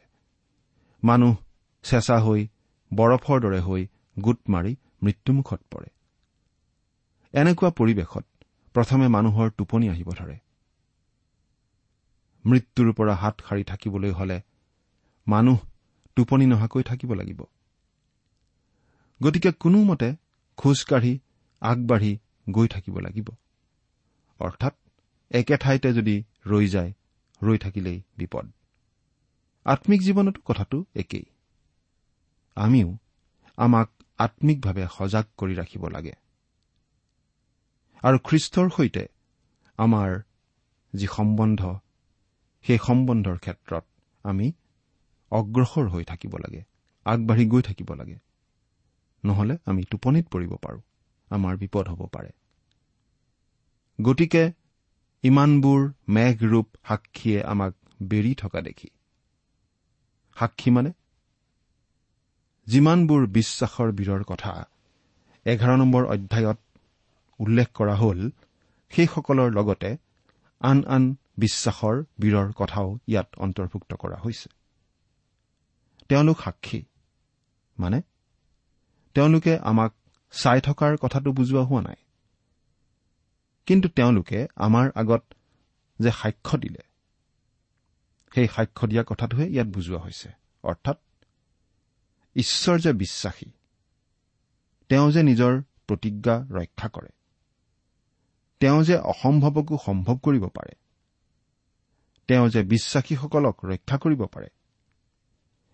মানুহ 1.03 1.35
চেঁচা 1.83 2.17
হৈ 2.19 2.47
বৰফৰ 2.93 3.37
দৰে 3.41 3.59
হৈ 3.59 3.87
গোট 4.19 4.39
মাৰি 4.49 4.75
মৃত্যুমুখত 5.03 5.61
পৰে। 5.71 5.89
এনেকুৱা 7.33 7.69
পৰিৱেশত 7.69 8.25
প্ৰথমে 8.75 9.07
মানুহৰ 9.07 9.47
টোপনি 9.57 9.89
আহিব 9.89 10.09
ধৰে। 10.09 10.37
মৃত্যুৰ 12.45 12.93
পৰা 12.93 13.15
হাত 13.15 13.35
সাৰি 13.49 13.63
থাকিবলৈ 13.63 14.11
হলে 14.11 14.41
মানুহ 15.27 15.59
টোপনি 16.15 16.45
নহাকৈ 16.45 16.83
থাকিব 16.83 17.13
লাগিব। 17.13 17.43
গতিকে 19.23 19.51
কোনোমতে 19.51 20.15
খোজকাঢ়ি 20.57 21.19
আগবাঢ়ি 21.61 22.19
গৈ 22.49 22.67
থাকিব 22.67 22.99
লাগিব। 22.99 23.29
অৰ্থাৎ 24.39 24.75
একে 25.31 25.57
ঠাইতে 25.57 25.93
যদি 25.93 26.23
ৰৈ 26.45 26.67
যায় 26.67 26.93
ৰৈ 27.41 27.57
থাকিলেই 27.57 28.01
বিপদ। 28.17 28.51
আম্মিক 29.65 30.01
জীৱনতো 30.01 30.41
কথাটো 30.45 30.85
একেই। 30.95 31.25
আমিও 32.55 32.97
আমাক 33.57 33.89
আম্মিকভাৱে 34.17 34.87
সজাগ 34.97 35.25
কৰি 35.37 35.55
ৰাখিব 35.55 35.87
লাগে। 35.87 36.13
আৰু 38.03 38.17
খ্ৰীষ্টৰ 38.23 38.69
সৈতে 38.69 39.07
আমাৰ 39.77 40.19
যি 40.93 41.07
সম্বন্ধ 41.07 41.79
সেই 42.65 42.77
সম্বন্ধৰ 42.77 43.37
ক্ষেত্ৰত 43.37 43.83
আমি 44.23 44.47
অগ্ৰসৰ 45.31 45.85
হৈ 45.87 46.03
থাকিব 46.03 46.33
লাগে 46.37 46.61
আগবাঢ়ি 47.05 47.45
গৈ 47.45 47.61
থাকিব 47.61 47.89
লাগে। 47.93 48.17
নহলে 49.23 49.55
আমি 49.65 49.81
টোপনিত 49.83 50.25
পৰিব 50.31 50.51
পাৰোঁ 50.61 50.81
আমাৰ 51.31 51.57
বিপদ 51.57 51.85
হ'ব 51.87 52.01
পাৰে। 52.11 52.31
গতিকে 53.99 54.43
ইমানবোৰ 55.23 55.81
মেঘৰূপ 56.07 56.67
সাক্ষীয়ে 56.87 57.39
আমাক 57.43 57.73
বেৰি 58.03 58.33
থকা 58.35 58.61
দেখি। 58.61 58.89
সাক্ষী 60.37 60.69
মানে? 60.71 60.91
যিমানবোৰ 62.67 63.27
বিশ্বাসৰ 63.27 63.91
বীৰৰ 63.91 64.23
কথা 64.23 64.53
এঘাৰ 65.45 65.77
নম্বৰ 65.77 66.03
অধ্যায়ত 66.05 66.59
উল্লেখ 67.39 67.67
কৰা 67.73 67.95
হ'ল 67.95 68.29
সেইসকলৰ 68.93 69.49
লগতে 69.51 69.97
আন 70.61 70.83
আন 70.87 71.03
বিশ্বাসৰ 71.41 72.03
বীৰৰ 72.19 72.51
কথাও 72.53 72.97
ইয়াত 73.07 73.29
অন্তৰ্ভুক্ত 73.37 73.93
কৰা 73.93 74.17
হৈছে। 74.17 74.49
তেওঁলোক 76.09 76.37
সাক্ষী। 76.41 76.83
মানে? 77.79 78.01
তেওঁলোকে 79.13 79.57
আমাক 79.57 79.93
চাই 80.31 80.61
থকাৰ 80.61 80.97
কথাটো 80.97 81.31
বুজোৱা 81.31 81.63
হোৱা 81.63 81.81
নাই। 81.81 81.99
কিন্তু 83.65 83.89
তেওঁলোকে 83.89 84.47
আমাৰ 84.55 84.91
আগত 84.95 85.23
যে 85.99 86.11
সাক্ষ্য 86.11 86.57
দিলে 86.57 86.81
সেই 88.33 88.47
সাক্ষ্য 88.47 88.87
দিয়া 88.87 89.03
কথাটোহে 89.07 89.45
ইয়াত 89.47 89.67
বুজোৱা 89.67 89.99
হৈছে। 89.99 90.29
অৰ্থাৎ 90.63 90.97
ঈশ্বৰ 92.35 92.79
যে 92.79 92.93
বিশ্বাসী 92.93 93.49
তেওঁ 94.89 95.11
যে 95.11 95.23
নিজৰ 95.23 95.61
প্ৰতিজ্ঞা 95.87 96.35
ৰক্ষা 96.49 96.89
কৰে 96.89 97.11
তেওঁ 98.59 98.83
যে 98.83 98.95
অসম্ভৱকো 98.97 99.77
সম্ভৱ 99.85 100.17
কৰিব 100.17 100.47
পাৰে 100.47 100.80
তেওঁ 102.31 102.49
যে 102.49 102.61
বিশ্বাসীসকলক 102.63 103.65
ৰক্ষা 103.65 103.97
কৰিব 103.97 104.25
পাৰে। 104.25 104.47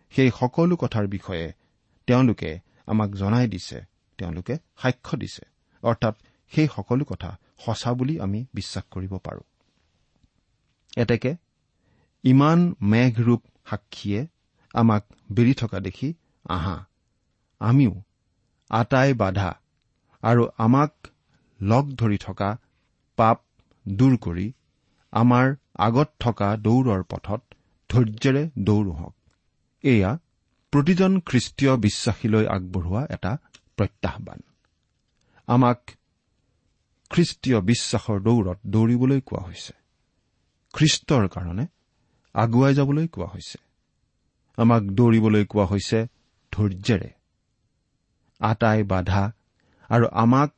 সেই 0.10 0.32
সকলো 0.40 0.76
কথাৰ 0.76 1.08
বিষয়ে 1.08 1.54
তেওঁলোকে 2.08 2.60
আমাক 2.88 3.12
জনাই 3.12 3.48
দিছে 3.48 3.86
তেওঁলোকে 4.18 4.58
সাক্ষ্য 4.78 5.18
দিছে। 5.18 5.46
অৰ্থাৎ 5.84 6.16
সেই 6.52 6.68
সকলো 6.76 7.06
কথা 7.06 7.40
সঁচা 7.58 7.94
বুলি 7.94 8.20
আমি 8.20 8.46
বিশ্বাস 8.54 8.84
কৰিব 8.92 9.18
পাৰোঁ। 9.18 9.42
এতেকে 10.98 11.36
ইমান 12.24 12.76
মেঘৰূপ 12.82 13.42
সাক্ষীয়ে 13.70 14.28
আমাক 14.74 15.04
বেৰি 15.32 15.54
থকা 15.54 15.80
দেখি 15.80 16.14
আহা 16.50 16.86
আমিও 17.60 18.02
আটাই 18.70 19.14
বাধা 19.14 19.60
আৰু 20.22 20.48
আমাক 20.58 21.08
লগ 21.62 21.96
ধৰি 21.96 22.18
থকা 22.18 22.58
পাপ 23.16 23.42
দূৰ 23.88 24.18
কৰি 24.18 24.52
আমাৰ 25.12 25.56
আগত 25.78 26.10
থকা 26.20 26.48
দৌৰৰ 26.58 27.02
পথত 27.04 27.42
ধৈৰ্যেৰে 27.90 28.44
দৌৰো 28.58 28.92
হওক 28.92 29.16
এয়া 29.84 30.12
প্ৰতিজন 30.74 31.12
খ্ৰীষ্টীয় 31.20 31.74
বিশ্বাসীলৈ 31.78 32.46
আগবঢ়োৱা 32.48 33.02
এটা 33.10 33.32
প্ৰত্যাহ্বান। 33.78 34.40
আমাক 35.48 35.80
খ্ৰীষ্টীয় 37.12 37.58
বিশ্বাসৰ 37.62 38.18
দৌৰত 38.22 38.60
দৌৰিবলৈ 38.66 39.20
কোৱা 39.22 39.42
হৈছে। 39.44 39.74
খ্ৰীষ্টৰ 40.74 41.24
কাৰণে 41.28 41.66
আগুৱাই 42.36 42.74
যাবলৈ 42.74 43.08
কোৱা 43.08 43.28
হৈছে। 43.28 43.58
আমাক 44.58 44.84
দৌৰিবলৈ 44.90 45.44
কোৱা 45.46 45.66
হৈছে 45.66 46.00
ধৈৰ্যেৰে 46.52 47.10
আটাই 48.42 48.84
বাধা 48.84 49.24
আৰু 49.90 50.06
আমাক 50.14 50.52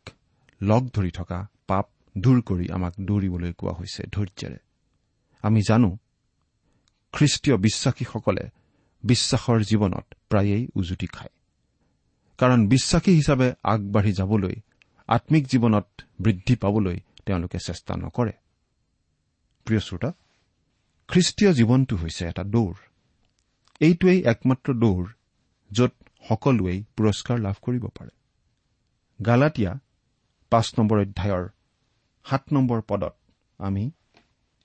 লগ 0.62 0.84
ধৰি 0.90 1.12
থকা 1.12 1.40
পাপ 1.68 1.86
দূৰ 2.16 2.38
কৰি 2.42 2.66
আমাক 2.72 2.94
দৌৰিবলৈ 3.02 3.52
কোৱা 3.54 3.74
হৈছে 3.74 4.04
ধৈৰ্যেৰে 4.12 4.60
আমি 5.41 5.62
জানো 5.67 5.98
খ্ৰীষ্টীয় 7.13 7.58
বিশ্বাসীসকলে 7.58 8.50
বিশ্বাসৰ 9.03 9.60
জীৱনত 9.63 10.05
প্ৰায়েই 10.29 10.67
উজুতি 10.75 11.08
খায়। 11.08 11.29
কাৰণ 12.38 12.67
বিশ্বাসী 12.67 13.15
হিচাপে 13.15 13.53
আগবাঢ়ি 13.63 14.13
যাবলৈ 14.13 14.55
আম্মিক 15.08 15.48
জীৱনত 15.48 15.88
বৃদ্ধি 16.22 16.55
পাবলৈ 16.55 17.00
তেওঁলোকে 17.25 17.58
চেষ্টা 17.65 17.96
নকৰে। 17.96 18.31
প্ৰিয় 19.65 19.79
শ্ৰোতা 19.79 20.12
খ্ৰীষ্টীয় 21.08 21.53
জীৱনটো 21.53 21.96
হৈছে 21.96 22.25
এটা 22.25 22.43
দৌৰ। 22.43 22.75
এইটোৱেই 23.79 24.24
একমাত্ৰ 24.25 24.74
দৌৰ 24.74 25.05
য'ত 25.72 25.93
সকলোৱেই 26.29 26.84
পুৰস্কাৰ 26.96 27.39
লাভ 27.39 27.55
কৰিব 27.62 27.88
পাৰে। 27.88 28.10
গালাটীয়া 29.25 29.79
পাঁচ 30.50 30.79
নম্বৰ 30.79 31.00
অধ্যায়ৰ 31.00 31.50
সাত 32.25 32.43
নম্বৰ 32.53 32.81
পদত 32.81 33.15
আমি 33.58 33.91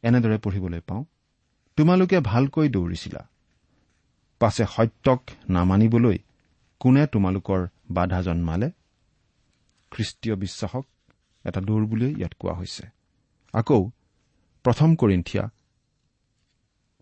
এনেদৰে 0.05 0.39
পঢ়িবলৈ 0.45 0.81
পাওঁ 0.89 1.03
তোমালোকে 1.79 2.17
ভালকৈ 2.31 2.67
দৌৰিছিলা। 2.69 3.23
পাছে 4.41 4.65
সত্যক 4.75 5.21
নামানিবলৈ 5.49 6.19
কোনে 6.81 7.03
তোমালোকৰ 7.07 7.61
বাধা 7.91 8.21
জন্মালে? 8.23 8.69
খ্ৰীষ্টীয় 9.93 10.35
বিশ্বাসক 10.37 10.85
এটা 11.45 11.61
দৌৰ 11.61 11.83
বুলিয়েই 11.91 12.15
ইয়াত 12.21 12.35
কোৱা 12.41 12.55
হৈছে। 12.59 12.85
আকৌ 13.55 13.81
প্ৰথম 14.65 14.91
কৰিন্ঠিয়া 15.01 15.45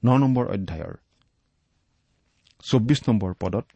ন 0.02 0.08
নম্বৰ 0.22 0.44
অধ্যায়ৰ 0.54 0.94
চৌব্বিছ 2.64 3.00
নম্বৰ 3.08 3.30
পদত 3.40 3.66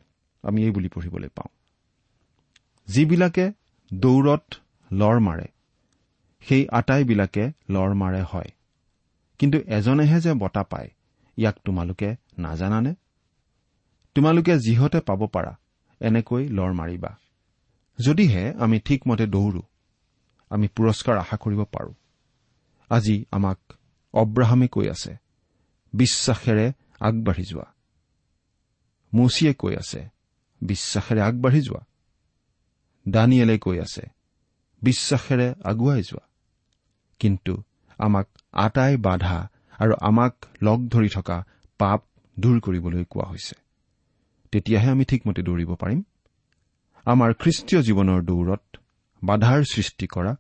আমি 0.45 0.59
এই 0.65 0.73
বুলি 0.77 0.89
পঢ়িবলৈ 0.89 1.31
পাওঁ 1.37 1.51
যিবিলাকে 2.89 3.45
দৌৰত 3.91 4.47
লৰ 4.91 5.17
মাৰে 5.21 5.47
সেই 6.45 6.63
আটাইবিলাকে 6.79 7.45
লৰ 7.71 7.91
মাৰে 7.95 8.23
হয়। 8.33 8.51
কিন্তু 9.39 9.59
এজনেহে 9.59 10.21
যে 10.21 10.33
বঁটা 10.33 10.63
পায় 10.63 10.91
ইয়াক 11.37 11.57
তোমালোকে 11.65 12.17
নাজানানে? 12.39 12.95
তোমালোকে 14.15 14.59
যিহতে 14.59 15.01
পাব 15.01 15.27
পাৰা 15.27 15.59
এনেকৈ 16.01 16.49
লৰ 16.49 16.73
মাৰিবা। 16.73 17.17
যদিহে 18.01 18.55
আমি 18.55 18.81
ঠিকমতে 18.81 19.27
দৌৰো 19.27 19.63
আমি 20.49 20.69
পুৰস্কাৰ 20.69 21.19
আশা 21.19 21.37
কৰিব 21.37 21.65
পাৰোঁ। 21.65 21.95
আজি 22.91 23.25
আমাক 23.31 23.59
অব্ৰাহামে 24.13 24.69
কৈ 24.69 24.89
আছে 24.89 25.17
বিশ্বাসেৰে 25.93 26.73
আগবাঢ়ি 27.01 27.45
যোৱা। 27.45 27.75
মুচিয়ে 29.15 29.55
কৈ 29.55 29.77
আছে 29.77 30.09
বিশ্বাসেৰে 30.63 31.21
আগবাঢ়ি 31.21 31.61
যোৱা। 31.61 31.85
দানিয়েলে 33.09 33.59
কৈ 33.59 33.79
আছে 33.81 34.07
বিশ্বাসেৰে 34.83 35.55
আগুৱাই 35.65 36.03
যোৱা। 36.03 36.29
কিন্তু 37.19 37.63
আমাক 37.99 38.29
আটাই 38.57 38.97
বাধা 38.97 39.39
আৰু 39.79 39.95
আমাক 40.01 40.35
লগ 40.63 40.79
ধৰি 40.89 41.09
থকা 41.09 41.37
পাপ 41.79 42.01
দূৰ 42.37 42.57
কৰিবলৈ 42.61 43.05
কোৱা 43.11 43.27
হৈছে। 43.27 43.55
তেতিয়াহে 44.53 44.89
আমি 44.91 45.05
ঠিকমতে 45.05 45.43
দৌৰিব 45.43 45.71
পাৰিম। 45.75 46.01
আমাৰ 47.07 47.31
খ্ৰীষ্টীয় 47.35 47.81
জীৱনৰ 47.83 48.21
দৌৰত 48.23 48.65
বাধাৰ 49.23 49.61
সৃষ্টি 49.65 50.07
কৰা 50.07 50.33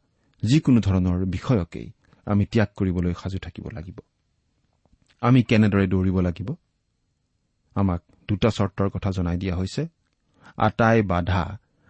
যিকোনো 0.42 0.80
ধৰণৰ 0.80 1.25
বিষয়কেই 1.26 1.88
আমি 2.26 2.44
ত্যাগ 2.46 2.68
কৰিবলৈ 2.76 3.12
সাজু 3.14 3.38
থাকিব 3.38 3.64
লাগিব। 3.70 3.99
আমি 5.23 5.40
কেনেদৰে 5.42 5.87
দৌৰিব 5.87 6.16
লাগিব? 6.20 6.49
আমাক 7.76 8.02
দুটা 8.28 8.50
চৰ্তৰ 8.50 8.88
কথা 8.90 9.11
জনাই 9.11 9.37
দিয়া 9.37 9.54
হৈছে। 9.56 9.82
আটাই 10.56 11.02
বাধা 11.02 11.45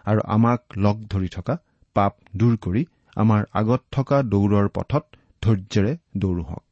আৰু 0.05 0.21
আমাক 0.27 0.61
লগ 0.77 0.97
ধৰি 1.07 1.29
থকা 1.29 1.55
পাপ 1.95 2.13
দূৰ 2.37 2.55
কৰি 2.57 2.83
আমাৰ 3.17 3.43
আগত 3.53 3.83
থকা 3.93 4.23
দৌৰৰ 4.23 4.69
পথত 4.69 5.05
ধৈৰ্যেৰে 5.47 5.93
দৌৰো 6.17 6.43
হওক। 6.43 6.67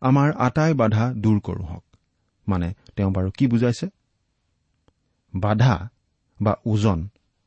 আমাৰ 0.00 0.32
আটাই 0.38 0.74
বাধা 0.74 1.04
দূৰ 1.14 1.38
কৰো 1.40 1.64
হওক। 1.64 1.84
মানে 2.46 2.68
তেওঁ 2.96 3.10
বাৰু 3.12 3.30
কি 3.38 3.46
বুজাইছে? 3.46 3.86
বাধা 5.34 5.74
বা 6.40 6.52
ওজন 6.66 6.98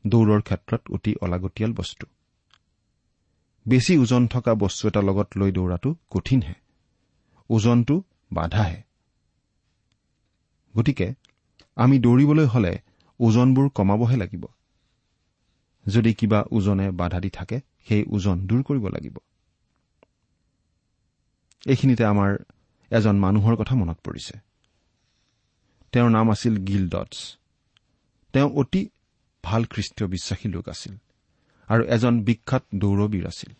দৌৰৰ 0.04 0.40
ক্ষেত্ৰত 0.40 0.82
অতি 0.90 1.12
অলাগতিয়াল 1.20 1.72
বস্তু। 1.72 2.06
বেছি 3.66 3.98
ওজন 3.98 4.26
থকা 4.26 4.52
বস্তু 4.54 4.88
এটা 4.88 5.00
লগত 5.02 5.28
লৈ 5.36 5.50
দৌৰাটো 5.52 5.90
কঠিনহে। 6.10 6.54
ওজনটো 7.50 7.96
বাধাহে। 8.32 8.82
গতিকে 10.74 11.06
আমি 11.76 11.96
দৌৰিবলৈ 11.98 12.46
হলে 12.46 12.72
ওজনবোৰ 13.20 13.66
কমাবহে 13.68 14.16
লাগিব। 14.16 14.44
যদি 15.86 16.10
কিবা 16.14 16.40
ওজনে 16.50 16.86
বাধা 16.90 17.18
দি 17.20 17.30
থাকে 17.30 17.60
সেই 17.88 18.02
ওজন 18.10 18.36
দূৰ 18.46 18.62
কৰিব 18.62 18.84
লাগিব। 18.88 19.16
এইখিনিতে 21.66 22.04
আমাৰ 22.04 22.36
এজন 22.90 23.16
মানুহৰ 23.18 23.56
কথা 23.56 23.74
মনত 23.74 23.98
পৰিছে। 24.04 24.38
তেওঁৰ 25.92 26.10
নাম 26.10 26.30
আছিল 26.30 26.56
গিল 26.56 26.88
ডটছ। 26.88 27.36
তেওঁ 28.32 28.50
অতি 28.50 28.88
ভাল 29.44 29.64
খ্ৰীষ্টীয় 29.64 30.08
বিশ্বাসী 30.10 30.48
লোক 30.48 30.68
আছিল 30.68 30.96
আৰু 31.68 31.82
এজন 31.84 32.22
বিখ্যাত 32.24 32.64
দৌৰবীৰ 32.74 33.26
আছিল। 33.26 33.50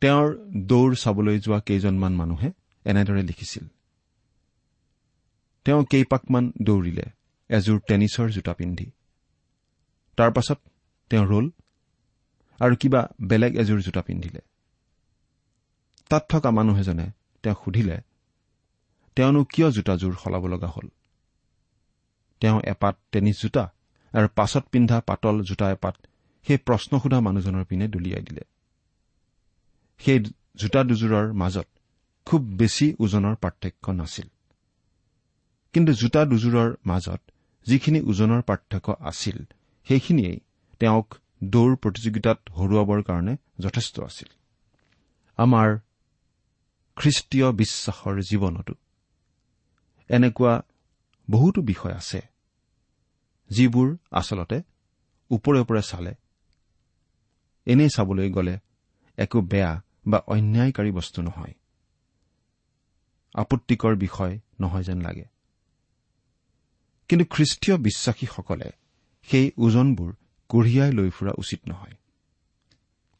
তেওঁৰ 0.00 0.28
দৌৰ 0.56 0.94
চাবলৈ 0.94 1.38
যোৱা 1.40 1.60
কেইজনমান 1.60 2.12
মানুহে 2.12 2.52
এনেদৰে 2.84 3.22
লিখিছিল। 3.22 3.64
তেওঁ 5.64 5.84
কেইপাকমান 5.84 6.52
দৌৰিলে 6.62 7.06
এযোৰ 7.50 7.78
টেনিছৰ 7.88 8.28
জোতা 8.30 8.52
পিন্ধি। 8.52 8.90
তাৰ 10.16 10.30
পাছত 10.32 10.58
তেওঁ 11.10 11.26
ৰল 11.26 11.50
আৰু 12.60 12.76
কিবা 12.76 13.08
বেলেগ 13.22 13.56
এযোৰ 13.56 13.80
জোতা 13.80 14.02
পিন্ধিলে। 14.02 14.40
তাত 16.10 16.22
থকা 16.28 16.50
মানুহ 16.50 16.76
এজনে 16.78 17.06
তেওঁক 17.42 17.58
সুধিলে 17.64 17.96
তেওঁনো 19.16 19.40
কিয় 19.44 19.68
জোতাযোৰ 19.70 20.14
সলাব 20.24 20.44
লগা 20.46 20.68
হ'ল? 20.68 20.88
তেওঁ 22.40 22.58
এপাত 22.64 22.94
টেনিছ 23.12 23.36
জোতা 23.42 23.64
আৰু 24.14 24.28
পাছত 24.34 24.64
পিন্ধা 24.72 25.00
পাতল 25.00 25.36
জোতা 25.42 25.66
এপাত 25.70 25.96
সেই 26.46 26.58
প্ৰশ্ন 26.58 26.92
সোধা 26.98 27.18
মানুহজনৰ 27.20 27.64
পিনে 27.64 27.86
দলিয়াই 27.88 28.22
দিলে। 28.22 28.44
সেই 30.00 30.18
জোতা 30.56 30.80
দুযোৰৰ 30.84 31.26
মাজত 31.32 31.68
খুব 32.26 32.40
বেছি 32.42 32.86
ওজনৰ 33.00 33.34
পাৰ্থক্য 33.34 33.90
নাছিল। 33.90 34.28
কিন্তু 35.74 35.92
জোতা 35.92 36.22
দুযোৰৰ 36.24 36.70
মাজত 36.86 37.20
যিখিনি 37.66 38.00
ওজনৰ 38.00 38.42
পাৰ্থক্য 38.42 38.88
আছিল 39.00 39.38
সেইখিনিয়েই 39.86 40.38
তেওঁক 40.80 41.06
দৌৰ 41.44 41.72
প্ৰতিযোগিতাত 41.76 42.38
হৰুৱাবৰ 42.50 43.02
কাৰণে 43.02 43.36
যথেষ্ট 43.58 44.00
আছিল। 44.00 44.28
আমাৰ 45.38 45.68
খ্ৰীষ্টীয় 46.98 47.52
বিশ্বাসৰ 47.52 48.22
জীৱনতো। 48.22 48.74
এনেকুৱা 50.08 50.62
বহুতো 51.30 51.62
বিষয় 51.62 51.94
আছে 51.94 52.20
যিবোৰ 53.50 53.96
আচলতে 54.10 54.62
ওপৰে 55.30 55.58
ওপৰে 55.60 55.82
চালে 55.82 56.14
এনেই 57.66 57.88
চাবলৈ 57.88 58.30
গ'লে 58.30 58.58
একো 59.16 59.40
বেয়া 59.40 59.82
বা 60.06 60.18
অন্যায়কাৰী 60.18 60.90
বস্তু 60.90 61.22
নহয়। 61.22 61.54
আপত্তিকৰ 63.34 63.96
বিষয় 63.96 64.38
নহয় 64.60 64.82
যেন 64.82 65.00
লাগে। 65.00 65.24
কিন্তু 67.08 67.24
খ্ৰীষ্টীয় 67.30 67.76
বিশ্বাসীসকলে 67.76 68.72
সেই 69.22 69.52
ওজনবোৰ 69.58 70.12
কঢ়িয়াই 70.48 70.92
লৈ 70.92 71.10
ফুৰা 71.10 71.32
উচিত 71.38 71.60
নহয়। 71.68 71.94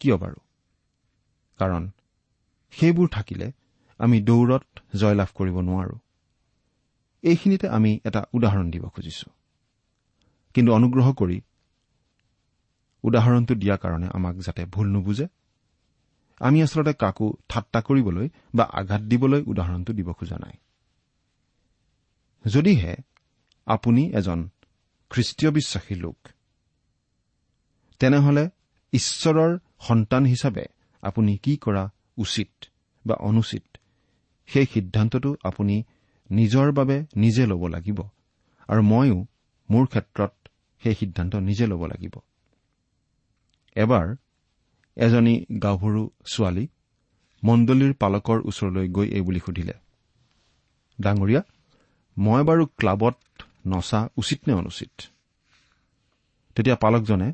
কিয় 0.00 0.16
বাৰু? 0.16 0.40
কাৰণ 1.58 1.90
সেইবোৰ 2.70 3.08
থাকিলে 3.08 3.52
আমি 3.98 4.20
দৌৰত 4.20 4.96
জয়লাভ 4.96 5.26
কৰিব 5.34 5.60
নোৱাৰো। 5.60 5.98
এইখিনিতে 7.22 7.68
আমি 7.68 8.00
এটা 8.04 8.24
উদাহৰণ 8.32 8.70
দিব 8.70 8.88
খুজিছো। 8.88 9.30
কিন্তু 10.54 10.72
অনুগ্ৰহ 10.72 11.12
কৰি 11.12 11.40
উদাহৰণটো 13.02 13.54
দিয়াৰ 13.54 13.78
কাৰণে 13.78 14.08
আমাক 14.14 14.36
যাতে 14.36 14.64
ভুল 14.64 14.88
নুবুজে 14.88 15.28
আমি 16.40 16.62
আচলতে 16.62 16.92
কাকো 16.92 17.36
ঠাট্টা 17.48 17.80
কৰিবলৈ 17.80 18.28
বা 18.54 18.64
আঘাত 18.64 19.00
দিবলৈ 19.00 19.42
উদাহৰণটো 19.42 19.92
দিব 19.92 20.12
খোজা 20.12 20.36
নাই। 20.36 20.52
যদিহে 22.50 22.96
আপুনি 23.66 24.12
এজন 24.12 24.48
খ্ৰীষ্টীয় 25.10 25.52
বিশ্বাসী 25.52 25.94
লোক 25.94 26.16
তেনেহলে 27.98 28.48
ঈশ্বৰৰ 28.92 29.58
সন্তান 29.80 30.24
হিচাপে 30.24 30.66
আপুনি 31.02 31.36
কি 31.36 31.56
কৰা 31.56 31.90
উচিত 32.16 32.64
বা 33.06 33.14
অনুচিত? 33.14 33.77
সেই 34.48 34.66
সিদ্ধান্তটো 34.74 35.30
আপুনি 35.42 35.76
নিজৰ 36.30 36.68
বাবে 36.72 36.96
নিজে 37.16 37.44
ল'ব 37.46 37.62
লাগিব 37.66 37.98
আৰু 38.68 38.82
ময়ো 38.82 39.18
মোৰ 39.68 39.84
ক্ষেত্ৰত 39.86 40.32
সেই 40.82 40.94
সিদ্ধান্ত 40.94 41.32
নিজে 41.48 41.64
ল'ব 41.66 41.82
লাগিব। 41.86 42.14
এবাৰ 43.76 44.06
এজনী 44.96 45.34
গাভৰু 45.62 46.02
ছোৱালী 46.32 46.64
মণ্ডলীৰ 47.42 47.92
পালকৰ 47.94 48.38
ওচৰলৈ 48.44 48.86
গৈ 48.88 49.06
এই 49.08 49.22
বুলি 49.22 49.40
সুধিলে 49.46 49.74
ডাঙৰীয়া 50.98 51.42
মই 52.16 52.42
বাৰু 52.44 52.62
ক্লাবত 52.78 53.16
নচা 53.66 54.00
উচিত 54.16 54.40
নে 54.48 54.52
অনুচিত? 54.54 54.94
তেতিয়া 56.56 56.76
পালকজনে 56.76 57.28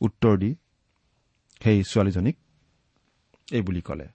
উত্তৰ 0.00 0.34
দি 0.38 0.50
সেই 1.60 1.78
ছোৱালীজনীক 1.82 2.36
এই 3.52 3.62
বুলি 3.62 3.80
ক'লে 3.80 4.06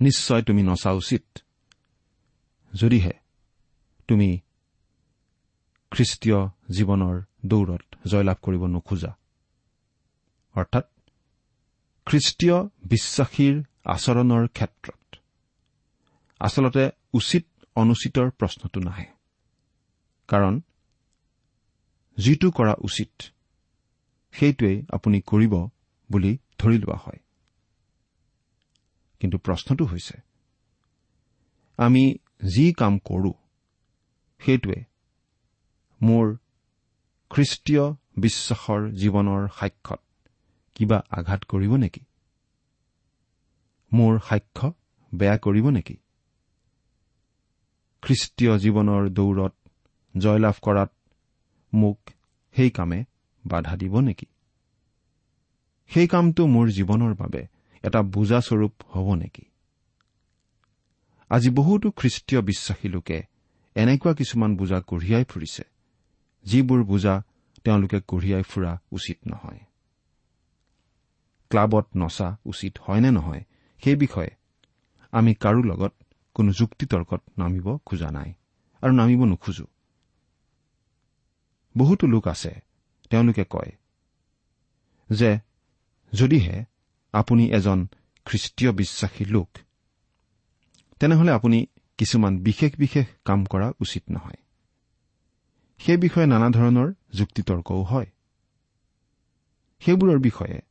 নিশ্চয় 0.00 0.42
তুমি 0.42 0.62
নচা 0.62 0.90
উচিত। 0.92 1.24
যদিহে 2.74 3.12
তুমি 4.08 4.40
খ্ৰীষ্টীয় 5.92 6.40
জীৱনৰ 6.70 7.16
দৌৰত 7.46 7.84
জয়লাভ 8.06 8.36
কৰিব 8.42 8.62
নোখোজা। 8.66 9.12
অৰ্থাৎ 10.54 10.86
খ্ৰীষ্টীয় 12.06 12.56
বিশ্বাসীৰ 12.90 13.54
আচৰণৰ 13.84 14.48
ক্ষেত্ৰত 14.48 15.16
আচলতে 16.40 16.90
উচিত 17.12 17.44
অনুচিতৰ 17.76 18.30
প্ৰশ্নটো 18.30 18.80
নাহে। 18.80 19.06
কাৰণ 20.28 20.60
যিটো 22.18 22.50
কৰা 22.50 22.74
উচিত 22.80 23.12
সেইটোৱেই 24.32 24.86
আপুনি 24.90 25.20
কৰিব 25.20 25.52
বুলি 26.10 26.32
ধৰি 26.58 26.78
লোৱা 26.78 26.96
হয়। 26.96 27.20
কিন্তু 29.20 29.36
প্ৰশ্নটো 29.38 29.84
হৈছে 29.84 30.16
আমি 31.78 32.04
যি 32.44 32.72
কাম 32.72 32.98
কৰোঁ 33.04 33.34
সেইটোৱে 34.40 34.78
মোৰ 36.00 36.26
খ্ৰীষ্টীয় 37.30 37.84
বিশ্বাসৰ 38.18 38.80
জীৱনৰ 38.92 39.48
সাক্ষ্যত 39.48 40.00
কিবা 40.76 40.98
আঘাত 41.10 41.44
কৰিব 41.44 41.72
নেকি? 41.76 42.02
মোৰ 43.92 44.18
সাক্ষ্য 44.28 44.68
বেয়া 45.12 45.36
কৰিব 45.38 45.66
নেকি? 45.70 45.96
খ্ৰীষ্টীয় 48.02 48.52
জীৱনৰ 48.58 49.02
দৌৰত 49.08 49.54
জয়লাভ 50.14 50.56
কৰাত 50.62 50.90
মোক 51.72 51.98
সেই 52.56 52.70
কামে 52.70 53.04
বাধা 53.44 53.74
দিব 53.76 53.94
নেকি? 54.00 54.26
সেই 55.90 56.06
কামটো 56.06 56.42
মোৰ 56.46 56.66
জীৱনৰ 56.68 57.14
বাবে 57.14 57.42
এটা 57.86 58.00
বোজাস্বৰূপ 58.02 58.72
হ'ব 58.92 59.08
নেকি? 59.14 59.44
আজি 61.30 61.50
বহুতো 61.50 61.86
খ্ৰীষ্টীয় 61.90 62.40
বিশ্বাসী 62.40 62.88
লোকে 62.88 63.18
এনেকুৱা 63.76 64.12
কিছুমান 64.14 64.50
বোজা 64.56 64.78
কঢ়িয়াই 64.80 65.24
ফুৰিছে 65.24 65.64
যিবোৰ 66.44 66.80
বোজা 66.84 67.14
তেওঁলোকে 67.64 67.98
কঢ়িয়াই 68.00 68.42
ফুৰা 68.42 68.72
উচিত 68.92 69.18
নহয়। 69.26 69.60
ক্লাবত 71.50 71.86
নচা 71.96 72.28
উচিত 72.44 72.74
হয় 72.78 73.00
নে 73.00 73.10
নহয় 73.10 73.42
সেই 73.82 73.96
বিষয়ে 73.96 74.32
আমি 75.12 75.32
কাৰো 75.34 75.60
লগত 75.62 75.92
কোনো 76.36 76.50
যুক্তি 76.52 76.84
তৰ্কত 76.86 77.22
নামিব 77.38 77.66
খোজা 77.86 78.10
নাই 78.10 78.30
আৰু 78.82 78.92
নামিব 78.92 79.20
নোখোজো। 79.24 79.66
বহুতো 81.74 82.04
লোক 82.06 82.24
আছে 82.28 82.52
তেওঁলোকে 83.10 83.44
কয় 83.50 83.72
যে 85.10 85.30
যদিহে 86.12 86.56
আপুনি 87.12 87.46
এজন 87.46 87.86
খ্ৰীষ্টীয় 88.24 88.72
বিশ্বাসী 88.72 89.24
লোক। 89.24 89.48
তেনেহলে 91.00 91.32
আপুনি 91.32 91.66
কিছুমান 91.98 92.38
বিশেষ 92.38 92.72
বিশেষ 92.78 93.06
কাম 93.24 93.44
কৰা 93.44 93.72
উচিত 93.80 94.02
নহয়। 94.10 94.36
সেই 95.78 95.96
বিষয়ে 95.96 96.26
নানা 96.26 96.50
ধৰণৰ 96.50 96.92
যুক্তিতৰ্কও 97.14 97.82
হয়। 97.82 98.06
সেইবোৰৰ 99.80 100.18
বিষয়ে 100.18 100.62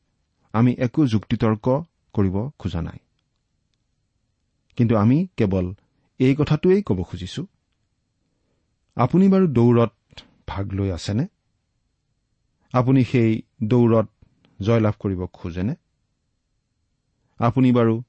আমি 0.52 0.72
একো 0.78 1.06
যুক্তিতৰ্ক 1.06 1.82
কৰিব 2.12 2.50
খোজা 2.58 2.82
নাই। 2.82 2.98
কিন্তু 4.76 4.96
আমি 4.96 5.26
কেৱল 5.36 5.74
এই 6.18 6.34
কথাটোৱেই 6.34 6.82
ক'ব 6.82 7.02
খুজিছো। 7.02 7.46
আপুনি 8.96 9.28
বাৰু 9.28 9.46
দৌৰত 9.46 10.20
ভাগ 10.48 10.72
লৈ 10.72 10.90
আছেনে? 10.90 11.26
আপুনি 12.72 13.04
সেই 13.04 13.42
দৌৰত 13.64 14.08
জয়লাভ 14.62 14.94
কৰিব 14.98 15.26
খোজেনে? 15.26 15.74
আপুনি 17.38 17.72
বাৰু 17.72 18.02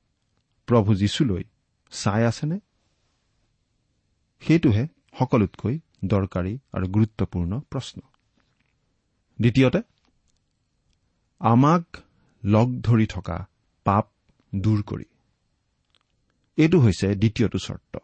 প্ৰভু 0.67 0.95
যীশুলৈ 0.95 1.43
চাই 1.91 2.25
আছেনে? 2.25 2.59
সেইটোহে 4.39 4.87
সকলোতকৈ 5.19 5.79
দৰকাৰী 6.05 6.59
আৰু 6.73 6.87
গুৰুত্বপূৰ্ণ 6.87 7.59
প্ৰশ্ন। 7.59 8.01
দ্বিতীয়তে 9.39 9.81
আমাক 11.39 11.97
লগ 12.45 12.67
ধৰি 12.81 13.07
থকা 13.07 13.47
পাপ 13.83 14.05
দূৰ 14.55 14.83
কৰি। 14.83 15.05
এইটো 16.57 16.79
হৈছে 16.79 17.15
দ্বিতীয়টো 17.15 17.57
চৰ্ত। 17.57 17.97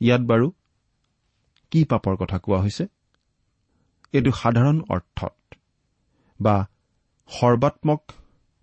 ইয়াত 0.00 0.20
বাৰু 0.20 0.52
কি 1.70 1.84
পাপৰ 1.84 2.16
কথা 2.16 2.38
কোৱা 2.38 2.60
হৈছে? 2.60 2.86
এইটো 4.12 4.30
সাধাৰণ 4.30 4.82
অৰ্থত 4.88 5.54
বা 6.40 6.66
সৰ্বাত্মক 7.28 8.02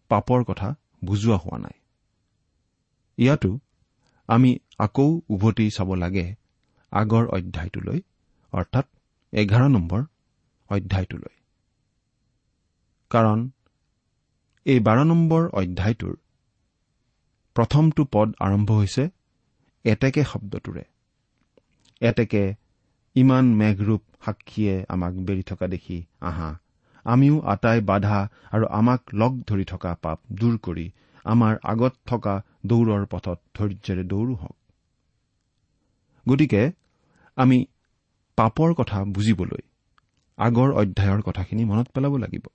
পাপৰ 0.09 0.43
কথা 0.43 0.75
বুজোৱা 1.05 1.37
হোৱা 1.37 1.57
নাই। 1.57 1.77
ইয়াতো 3.17 3.59
আমি 4.27 4.59
আকৌ 4.77 5.21
উভতি 5.29 5.71
চাব 5.71 5.93
লাগে 5.93 6.35
আগৰ 6.91 7.25
অধ্যায়টোলৈ 7.27 7.99
অৰ্থাৎ 8.53 8.85
এঘাৰ 9.33 9.69
নম্বৰ 9.69 10.01
অধ্যায়টোলৈ। 10.69 11.35
কাৰণ 13.09 13.49
এই 14.65 14.79
বাৰ 14.79 14.99
নম্বৰ 15.05 15.43
অধ্যায়টোৰ 15.53 16.15
প্ৰথমটো 17.55 18.05
পদ 18.11 18.27
আৰম্ভ 18.39 18.71
হৈছে 18.71 19.09
এতেকে 19.85 20.23
শব্দটোৰে। 20.23 20.83
এতেকে 22.01 22.55
ইমান 23.15 23.45
মেঘৰূপ 23.55 24.01
সাক্ষীয়ে 24.25 24.85
আমাক 24.89 25.13
বেৰি 25.13 25.43
থকা 25.43 25.67
দেখি 25.67 25.97
আহা। 26.21 26.49
আমিও 27.07 27.35
আটাই 27.45 27.79
বাধা 27.81 28.19
আৰু 28.51 28.65
আমাক 28.71 29.01
লগ 29.13 29.33
ধৰি 29.47 29.65
থকা 29.65 29.91
পাপ 30.01 30.19
দূৰ 30.39 30.55
কৰি 30.63 30.85
আমাৰ 31.25 31.53
আগত 31.63 31.93
থকা 32.05 32.35
দৌৰৰ 32.65 33.03
পথত 33.05 33.39
ধৈৰ্যৰে 33.55 34.03
দৌৰো 34.03 34.33
হওক 34.35 34.57
গতিকে 36.25 36.61
আমি 37.37 37.57
পাপৰ 38.37 38.69
কথা 38.73 38.97
বুজিবলৈ 39.15 39.63
আগৰ 40.37 40.69
অধ্যায়ৰ 40.71 41.21
কথাখিনি 41.21 41.63
মনত 41.65 41.87
পেলাব 41.93 42.13
লাগিব। 42.17 42.45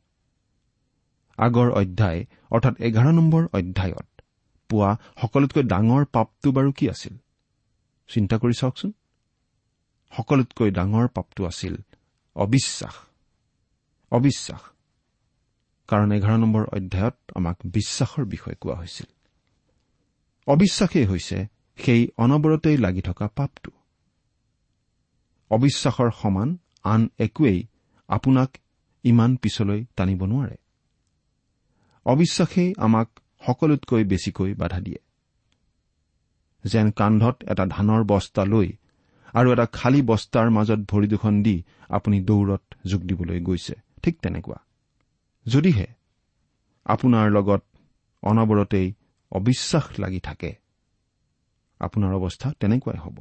আগৰ 1.39 1.69
অধ্যায় 1.73 2.21
অৰ্থাৎ 2.51 2.75
এঘাৰ 2.81 3.09
নম্বৰ 3.13 3.43
অধ্যায়ত 3.53 4.09
পোৱা 4.71 4.91
সকলোতকৈ 5.21 5.63
ডাঙৰ 5.63 6.03
পাপটো 6.13 6.49
বাৰু 6.53 6.71
কি 6.73 6.85
আছিল? 6.89 7.15
চিন্তা 8.11 8.37
কৰি 8.37 8.55
চাওকচোন। 8.55 8.91
সকলোতকৈ 10.13 10.71
ডাঙৰ 10.71 11.07
পাপটো 11.09 11.43
আছিল 11.45 11.75
অবিশ্বাস। 12.37 12.95
অবিশ্বাস। 14.13 14.63
কাৰণ 15.89 16.13
এঘাৰ 16.13 16.39
নম্বৰ 16.39 16.65
অধ্যায়ত 16.65 17.17
আমাক 17.35 17.57
বিশ্বাসৰ 17.67 18.25
বিষয়ে 18.25 18.57
কোৱা 18.61 18.75
হৈছিল। 18.75 19.07
অবিশ্বাসেই 20.47 21.07
হৈছে 21.07 21.47
সেই 21.77 22.09
অনবৰতেই 22.17 22.77
লাগি 22.77 23.03
থকা 23.03 23.29
পাপটো। 23.37 23.71
অবিশ্বাসৰ 25.51 26.11
সমান 26.23 26.59
আন 26.85 27.09
একোৱেই 27.19 27.67
আপোনাক 28.09 28.51
ইমান 29.05 29.37
পিছলৈ 29.37 29.85
টানিব 29.97 30.25
নোৱাৰে। 30.25 30.57
অবিশ্বাসেই 32.05 32.75
আমাক 32.79 33.09
সকলোতকৈ 33.47 34.05
বেছিকৈ 34.05 34.55
বাধা 34.55 34.81
দিয়ে। 34.81 34.99
যেন 36.65 36.91
কান্ধত 36.91 37.37
এটা 37.49 37.67
ধানৰ 37.67 38.05
বস্তা 38.05 38.45
লৈ 38.45 38.69
আৰু 39.35 39.53
এটা 39.53 39.67
খালী 39.67 40.03
বস্তাৰ 40.03 40.51
মাজত 40.51 40.81
ভৰি 40.89 41.07
দুখন 41.07 41.43
দি 41.43 41.63
আপুনি 41.89 42.21
দৌৰত 42.21 42.63
যোগ 42.87 43.01
দিবলৈ 43.01 43.41
গৈছে। 43.41 43.75
ঠিক 44.03 44.21
তেনেকুৱা। 44.23 44.59
যদিহে 45.47 45.87
আপোনাৰ 46.85 47.31
লগত 47.31 47.63
অনবৰতেই 48.23 48.95
অবিশ্বাস 49.33 50.01
লাগি 50.01 50.21
থাকে 50.21 50.51
আপোনাৰ 51.81 52.13
অৱস্থা 52.15 52.53
তেনেকুৱাই 52.61 52.99
হ'ব। 52.99 53.21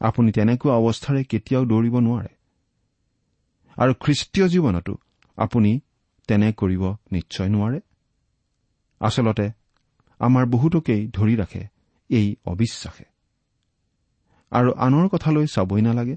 আপুনি 0.00 0.32
তেনেকুৱা 0.32 0.74
অৱস্থাৰে 0.74 1.24
কেতিয়াও 1.24 1.64
দৌৰিব 1.64 2.00
নোৱাৰে। 2.00 2.32
আৰু 3.76 3.94
খ্ৰীষ্টীয় 4.00 4.48
জীৱনতো 4.48 4.94
আপুনি 5.36 5.80
তেনে 6.28 6.52
কৰিব 6.52 6.82
নিশ্চয় 7.12 7.48
নোৱাৰে। 7.48 7.80
আচলতে 9.00 9.50
আমাৰ 10.18 10.46
বহুতকেই 10.46 11.08
ধৰি 11.08 11.36
ৰাখে 11.36 11.62
এই 12.10 12.36
অবিশ্বাসে। 12.44 13.04
আৰু 14.52 14.72
আনৰ 14.72 15.08
কথালৈ 15.08 15.46
চাবই 15.46 15.82
নালাগে। 15.82 16.16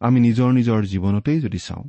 আমি 0.00 0.20
নিজৰ 0.20 0.52
নিজৰ 0.52 0.84
জীৱনতেই 0.84 1.40
যদি 1.40 1.58
চাওঁ 1.58 1.88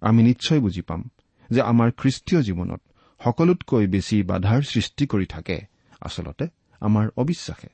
আমি 0.00 0.22
নিশ্চয় 0.22 0.60
বুজি 0.60 0.82
পাম 0.82 1.10
যে 1.50 1.60
আমাৰ 1.62 1.90
খ্ৰীষ্টীয় 1.90 2.42
জীৱনত 2.42 2.80
সকলোতকৈ 3.20 3.86
বেছি 3.86 4.22
বাধাৰ 4.22 4.62
সৃষ্টি 4.62 5.06
কৰি 5.06 5.26
থাকে 5.26 5.60
আচলতে 6.00 6.48
আমাৰ 6.80 7.08
অবিশ্বাসে। 7.16 7.68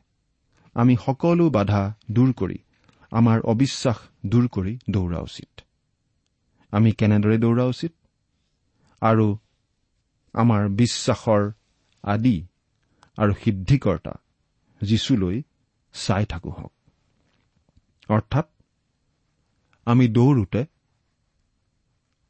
আমি 0.74 0.96
সকলো 0.96 1.50
বাধা 1.50 1.94
দূৰ 2.10 2.32
কৰি 2.32 2.58
আমাৰ 3.10 3.40
অবিশ্বাস 3.40 3.96
দূৰ 4.26 4.48
কৰি 4.48 4.78
দৌৰা 4.90 5.18
উচিত। 5.18 5.60
আমি 6.72 6.92
কেনেদৰে 6.92 7.38
দৌৰা 7.38 7.64
উচিত? 7.64 7.92
আৰু 9.00 9.38
আমাৰ 10.34 10.68
বিশ্বাসৰ 10.68 11.52
আদি 12.02 12.46
আৰু 13.16 13.32
সিদ্ধিকৰ্তা 13.44 14.14
যীশুলৈ 14.82 15.42
চাই 15.92 16.24
থাকো 16.26 16.50
হওক। 16.50 16.72
অৰ্থাৎ 18.08 18.46
আমি 19.86 20.08
দৌৰোতে 20.08 20.64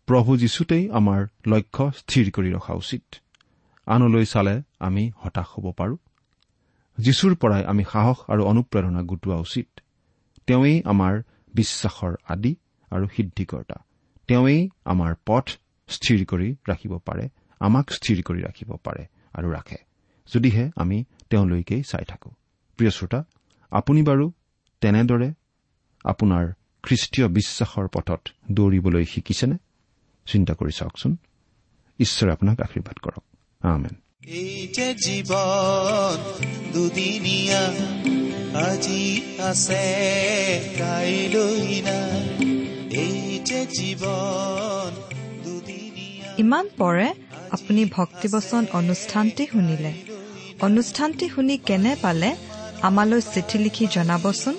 প্ৰভু 0.06 0.36
যীশুতেই 0.36 0.90
আমাৰ 0.90 1.26
লক্ষ্য 1.46 1.92
স্থিৰ 1.96 2.30
কৰি 2.30 2.50
ৰখা 2.52 2.74
উচিত। 2.74 3.14
আনলৈ 3.86 4.24
চালে 4.24 4.62
আমি 4.80 5.10
হতাশ 5.16 5.46
হ'ব 5.46 5.72
পাৰোঁ। 5.72 5.96
যীশুৰ 6.98 7.34
পৰাই 7.34 7.64
আমি 7.64 7.84
সাহস 7.92 8.18
আৰু 8.28 8.44
অনুপ্ৰেৰণা 8.44 9.02
গোটোৱা 9.02 9.36
উচিত। 9.36 9.80
তেওঁৱেই 10.46 10.82
আমাৰ 10.84 11.22
বিশ্বাসৰ 11.54 12.14
আদি 12.28 12.56
আৰু 12.90 13.08
সিদ্ধিকৰ্তা। 13.16 13.84
তেওঁৱেই 14.26 14.68
আমাৰ 14.84 15.14
পথ 15.26 15.50
স্থিৰ 15.88 16.26
কৰি 16.26 16.56
ৰাখিব 16.68 16.98
পাৰে 16.98 17.28
আমাক 17.60 17.90
স্থিৰ 17.90 18.22
কৰি 18.22 18.40
ৰাখিব 18.42 18.76
পাৰে 18.84 19.06
আৰু 19.32 19.50
ৰাখে। 19.50 19.76
যদিহে 20.34 20.70
আমি 20.76 21.04
তেওঁলৈকেই 21.30 21.82
চাই 21.82 22.04
থাকো। 22.04 22.30
প্ৰিয় 22.76 22.90
শ্ৰোতা 22.90 23.24
আপুনি 23.70 24.02
বাৰু 24.02 24.32
তেনেদৰে 24.80 25.32
আপোনাৰ 26.04 26.52
খ্ৰীষ্টীয় 26.86 27.28
বিশ্বাসৰ 27.28 27.88
পথত 27.88 28.20
দৌৰিবলৈ 28.50 29.04
শিকিছেনে? 29.04 29.56
চিন্তা 30.26 30.54
কৰি 30.54 30.72
চাওকচোন। 30.72 31.16
ঈশ্বৰে 31.98 32.32
আপোনাক 32.32 32.60
আশীৰ্বাদ 32.60 32.98
কৰক। 32.98 33.22
আমেন। 33.60 34.00
এই 34.26 34.68
যে 34.74 34.94
জীৱন 34.94 36.18
দুদিনীয়া 36.72 37.66
আজি 38.66 39.22
আছে 39.38 39.84
কাইলৈ 40.78 41.82
নাই। 41.82 42.22
এই 42.90 43.40
যে 43.44 43.66
জীৱন 43.66 44.92
দুদিনীয়া 45.44 46.34
ইমান 46.38 46.68
পৰে 46.78 47.14
আপুনি 47.50 47.84
ভক্তিবচন 47.84 48.66
অনুষ্ঠানটি 48.72 49.46
শুনিলে। 49.46 49.92
অনুষ্ঠানটি 50.60 51.28
শুনি 51.28 51.58
কেনে 51.58 51.96
পালে? 52.02 52.36
আমালৈ 52.82 53.20
চিঠি 53.20 53.58
লিখি 53.58 53.86
জনাবচোন। 53.90 54.58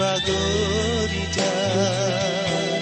বাগৰি 0.00 1.24
যায় 1.36 2.78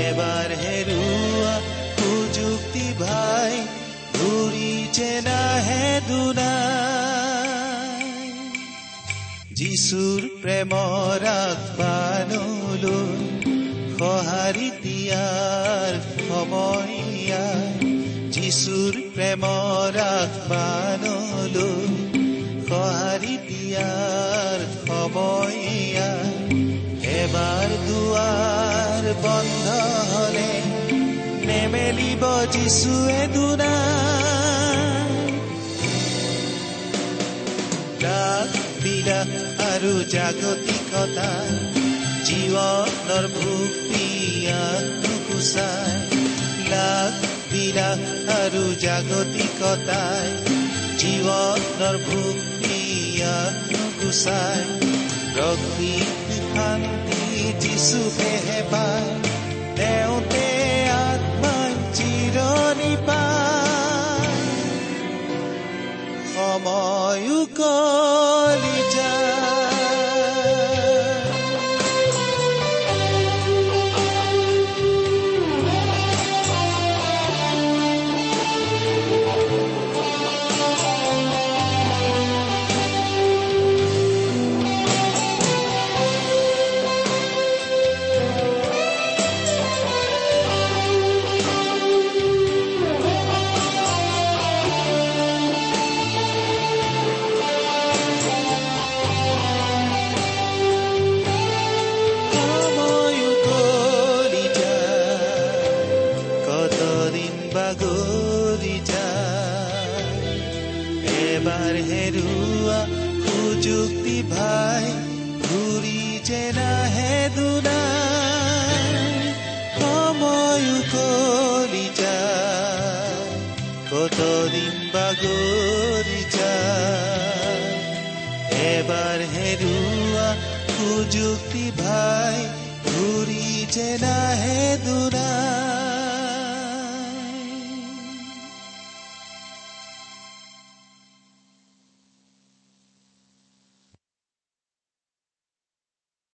এবাৰ 0.00 0.48
হেৰুৱা 0.62 1.54
সুযুক্তি 1.98 2.86
ভাই 3.02 3.54
ঘূৰি 4.16 4.72
যে 4.96 5.12
নাহে 5.26 5.86
দুনাই। 6.08 6.44
যিচুৰ 9.58 10.20
প্ৰেমৰ 10.42 11.20
আগবানলৈ 11.34 13.12
সঁহাৰি 13.98 14.68
দিয়াৰ 14.84 15.92
সময় 16.28 16.94
যিচুৰ 18.34 18.94
প্ৰেমৰ 19.14 19.94
আগবানলৈ 20.04 21.86
সঁহাৰি 22.68 23.34
দিয়াৰ 23.48 24.53
সময় 24.86 25.58
এবাৰ 27.14 27.68
দুৱাৰ 27.86 29.04
বন্ধ 29.24 29.66
হলে 30.12 30.50
নেমেলিব 31.48 32.22
যিচুৱে 32.52 33.20
দুনাই। 33.34 35.14
লাখ 38.04 38.50
বিলাস 38.82 39.32
আৰু 39.66 39.92
জাগতিকতা 40.14 41.30
জীৱনৰ 42.26 43.24
নুগুচাই 45.02 45.92
লাখ 46.68 47.14
বিলাস 47.52 48.02
আৰু 48.36 48.64
জাগতিকতাই 48.80 50.28
জীৱনৰ 51.00 51.96
ভুক্তি 52.06 52.82
নুগুচাই 54.04 54.64
প্ৰকৃতি 55.34 56.38
শান্তি 56.48 57.22
যিচুকেহে 57.62 58.60
পায় 58.72 59.10
তেওঁতে 59.76 60.46
আত্মাই 61.04 61.72
চিৰণি 61.96 62.92
পায় 63.06 64.32
সময়ো 66.32 67.40
কলি 67.58 68.63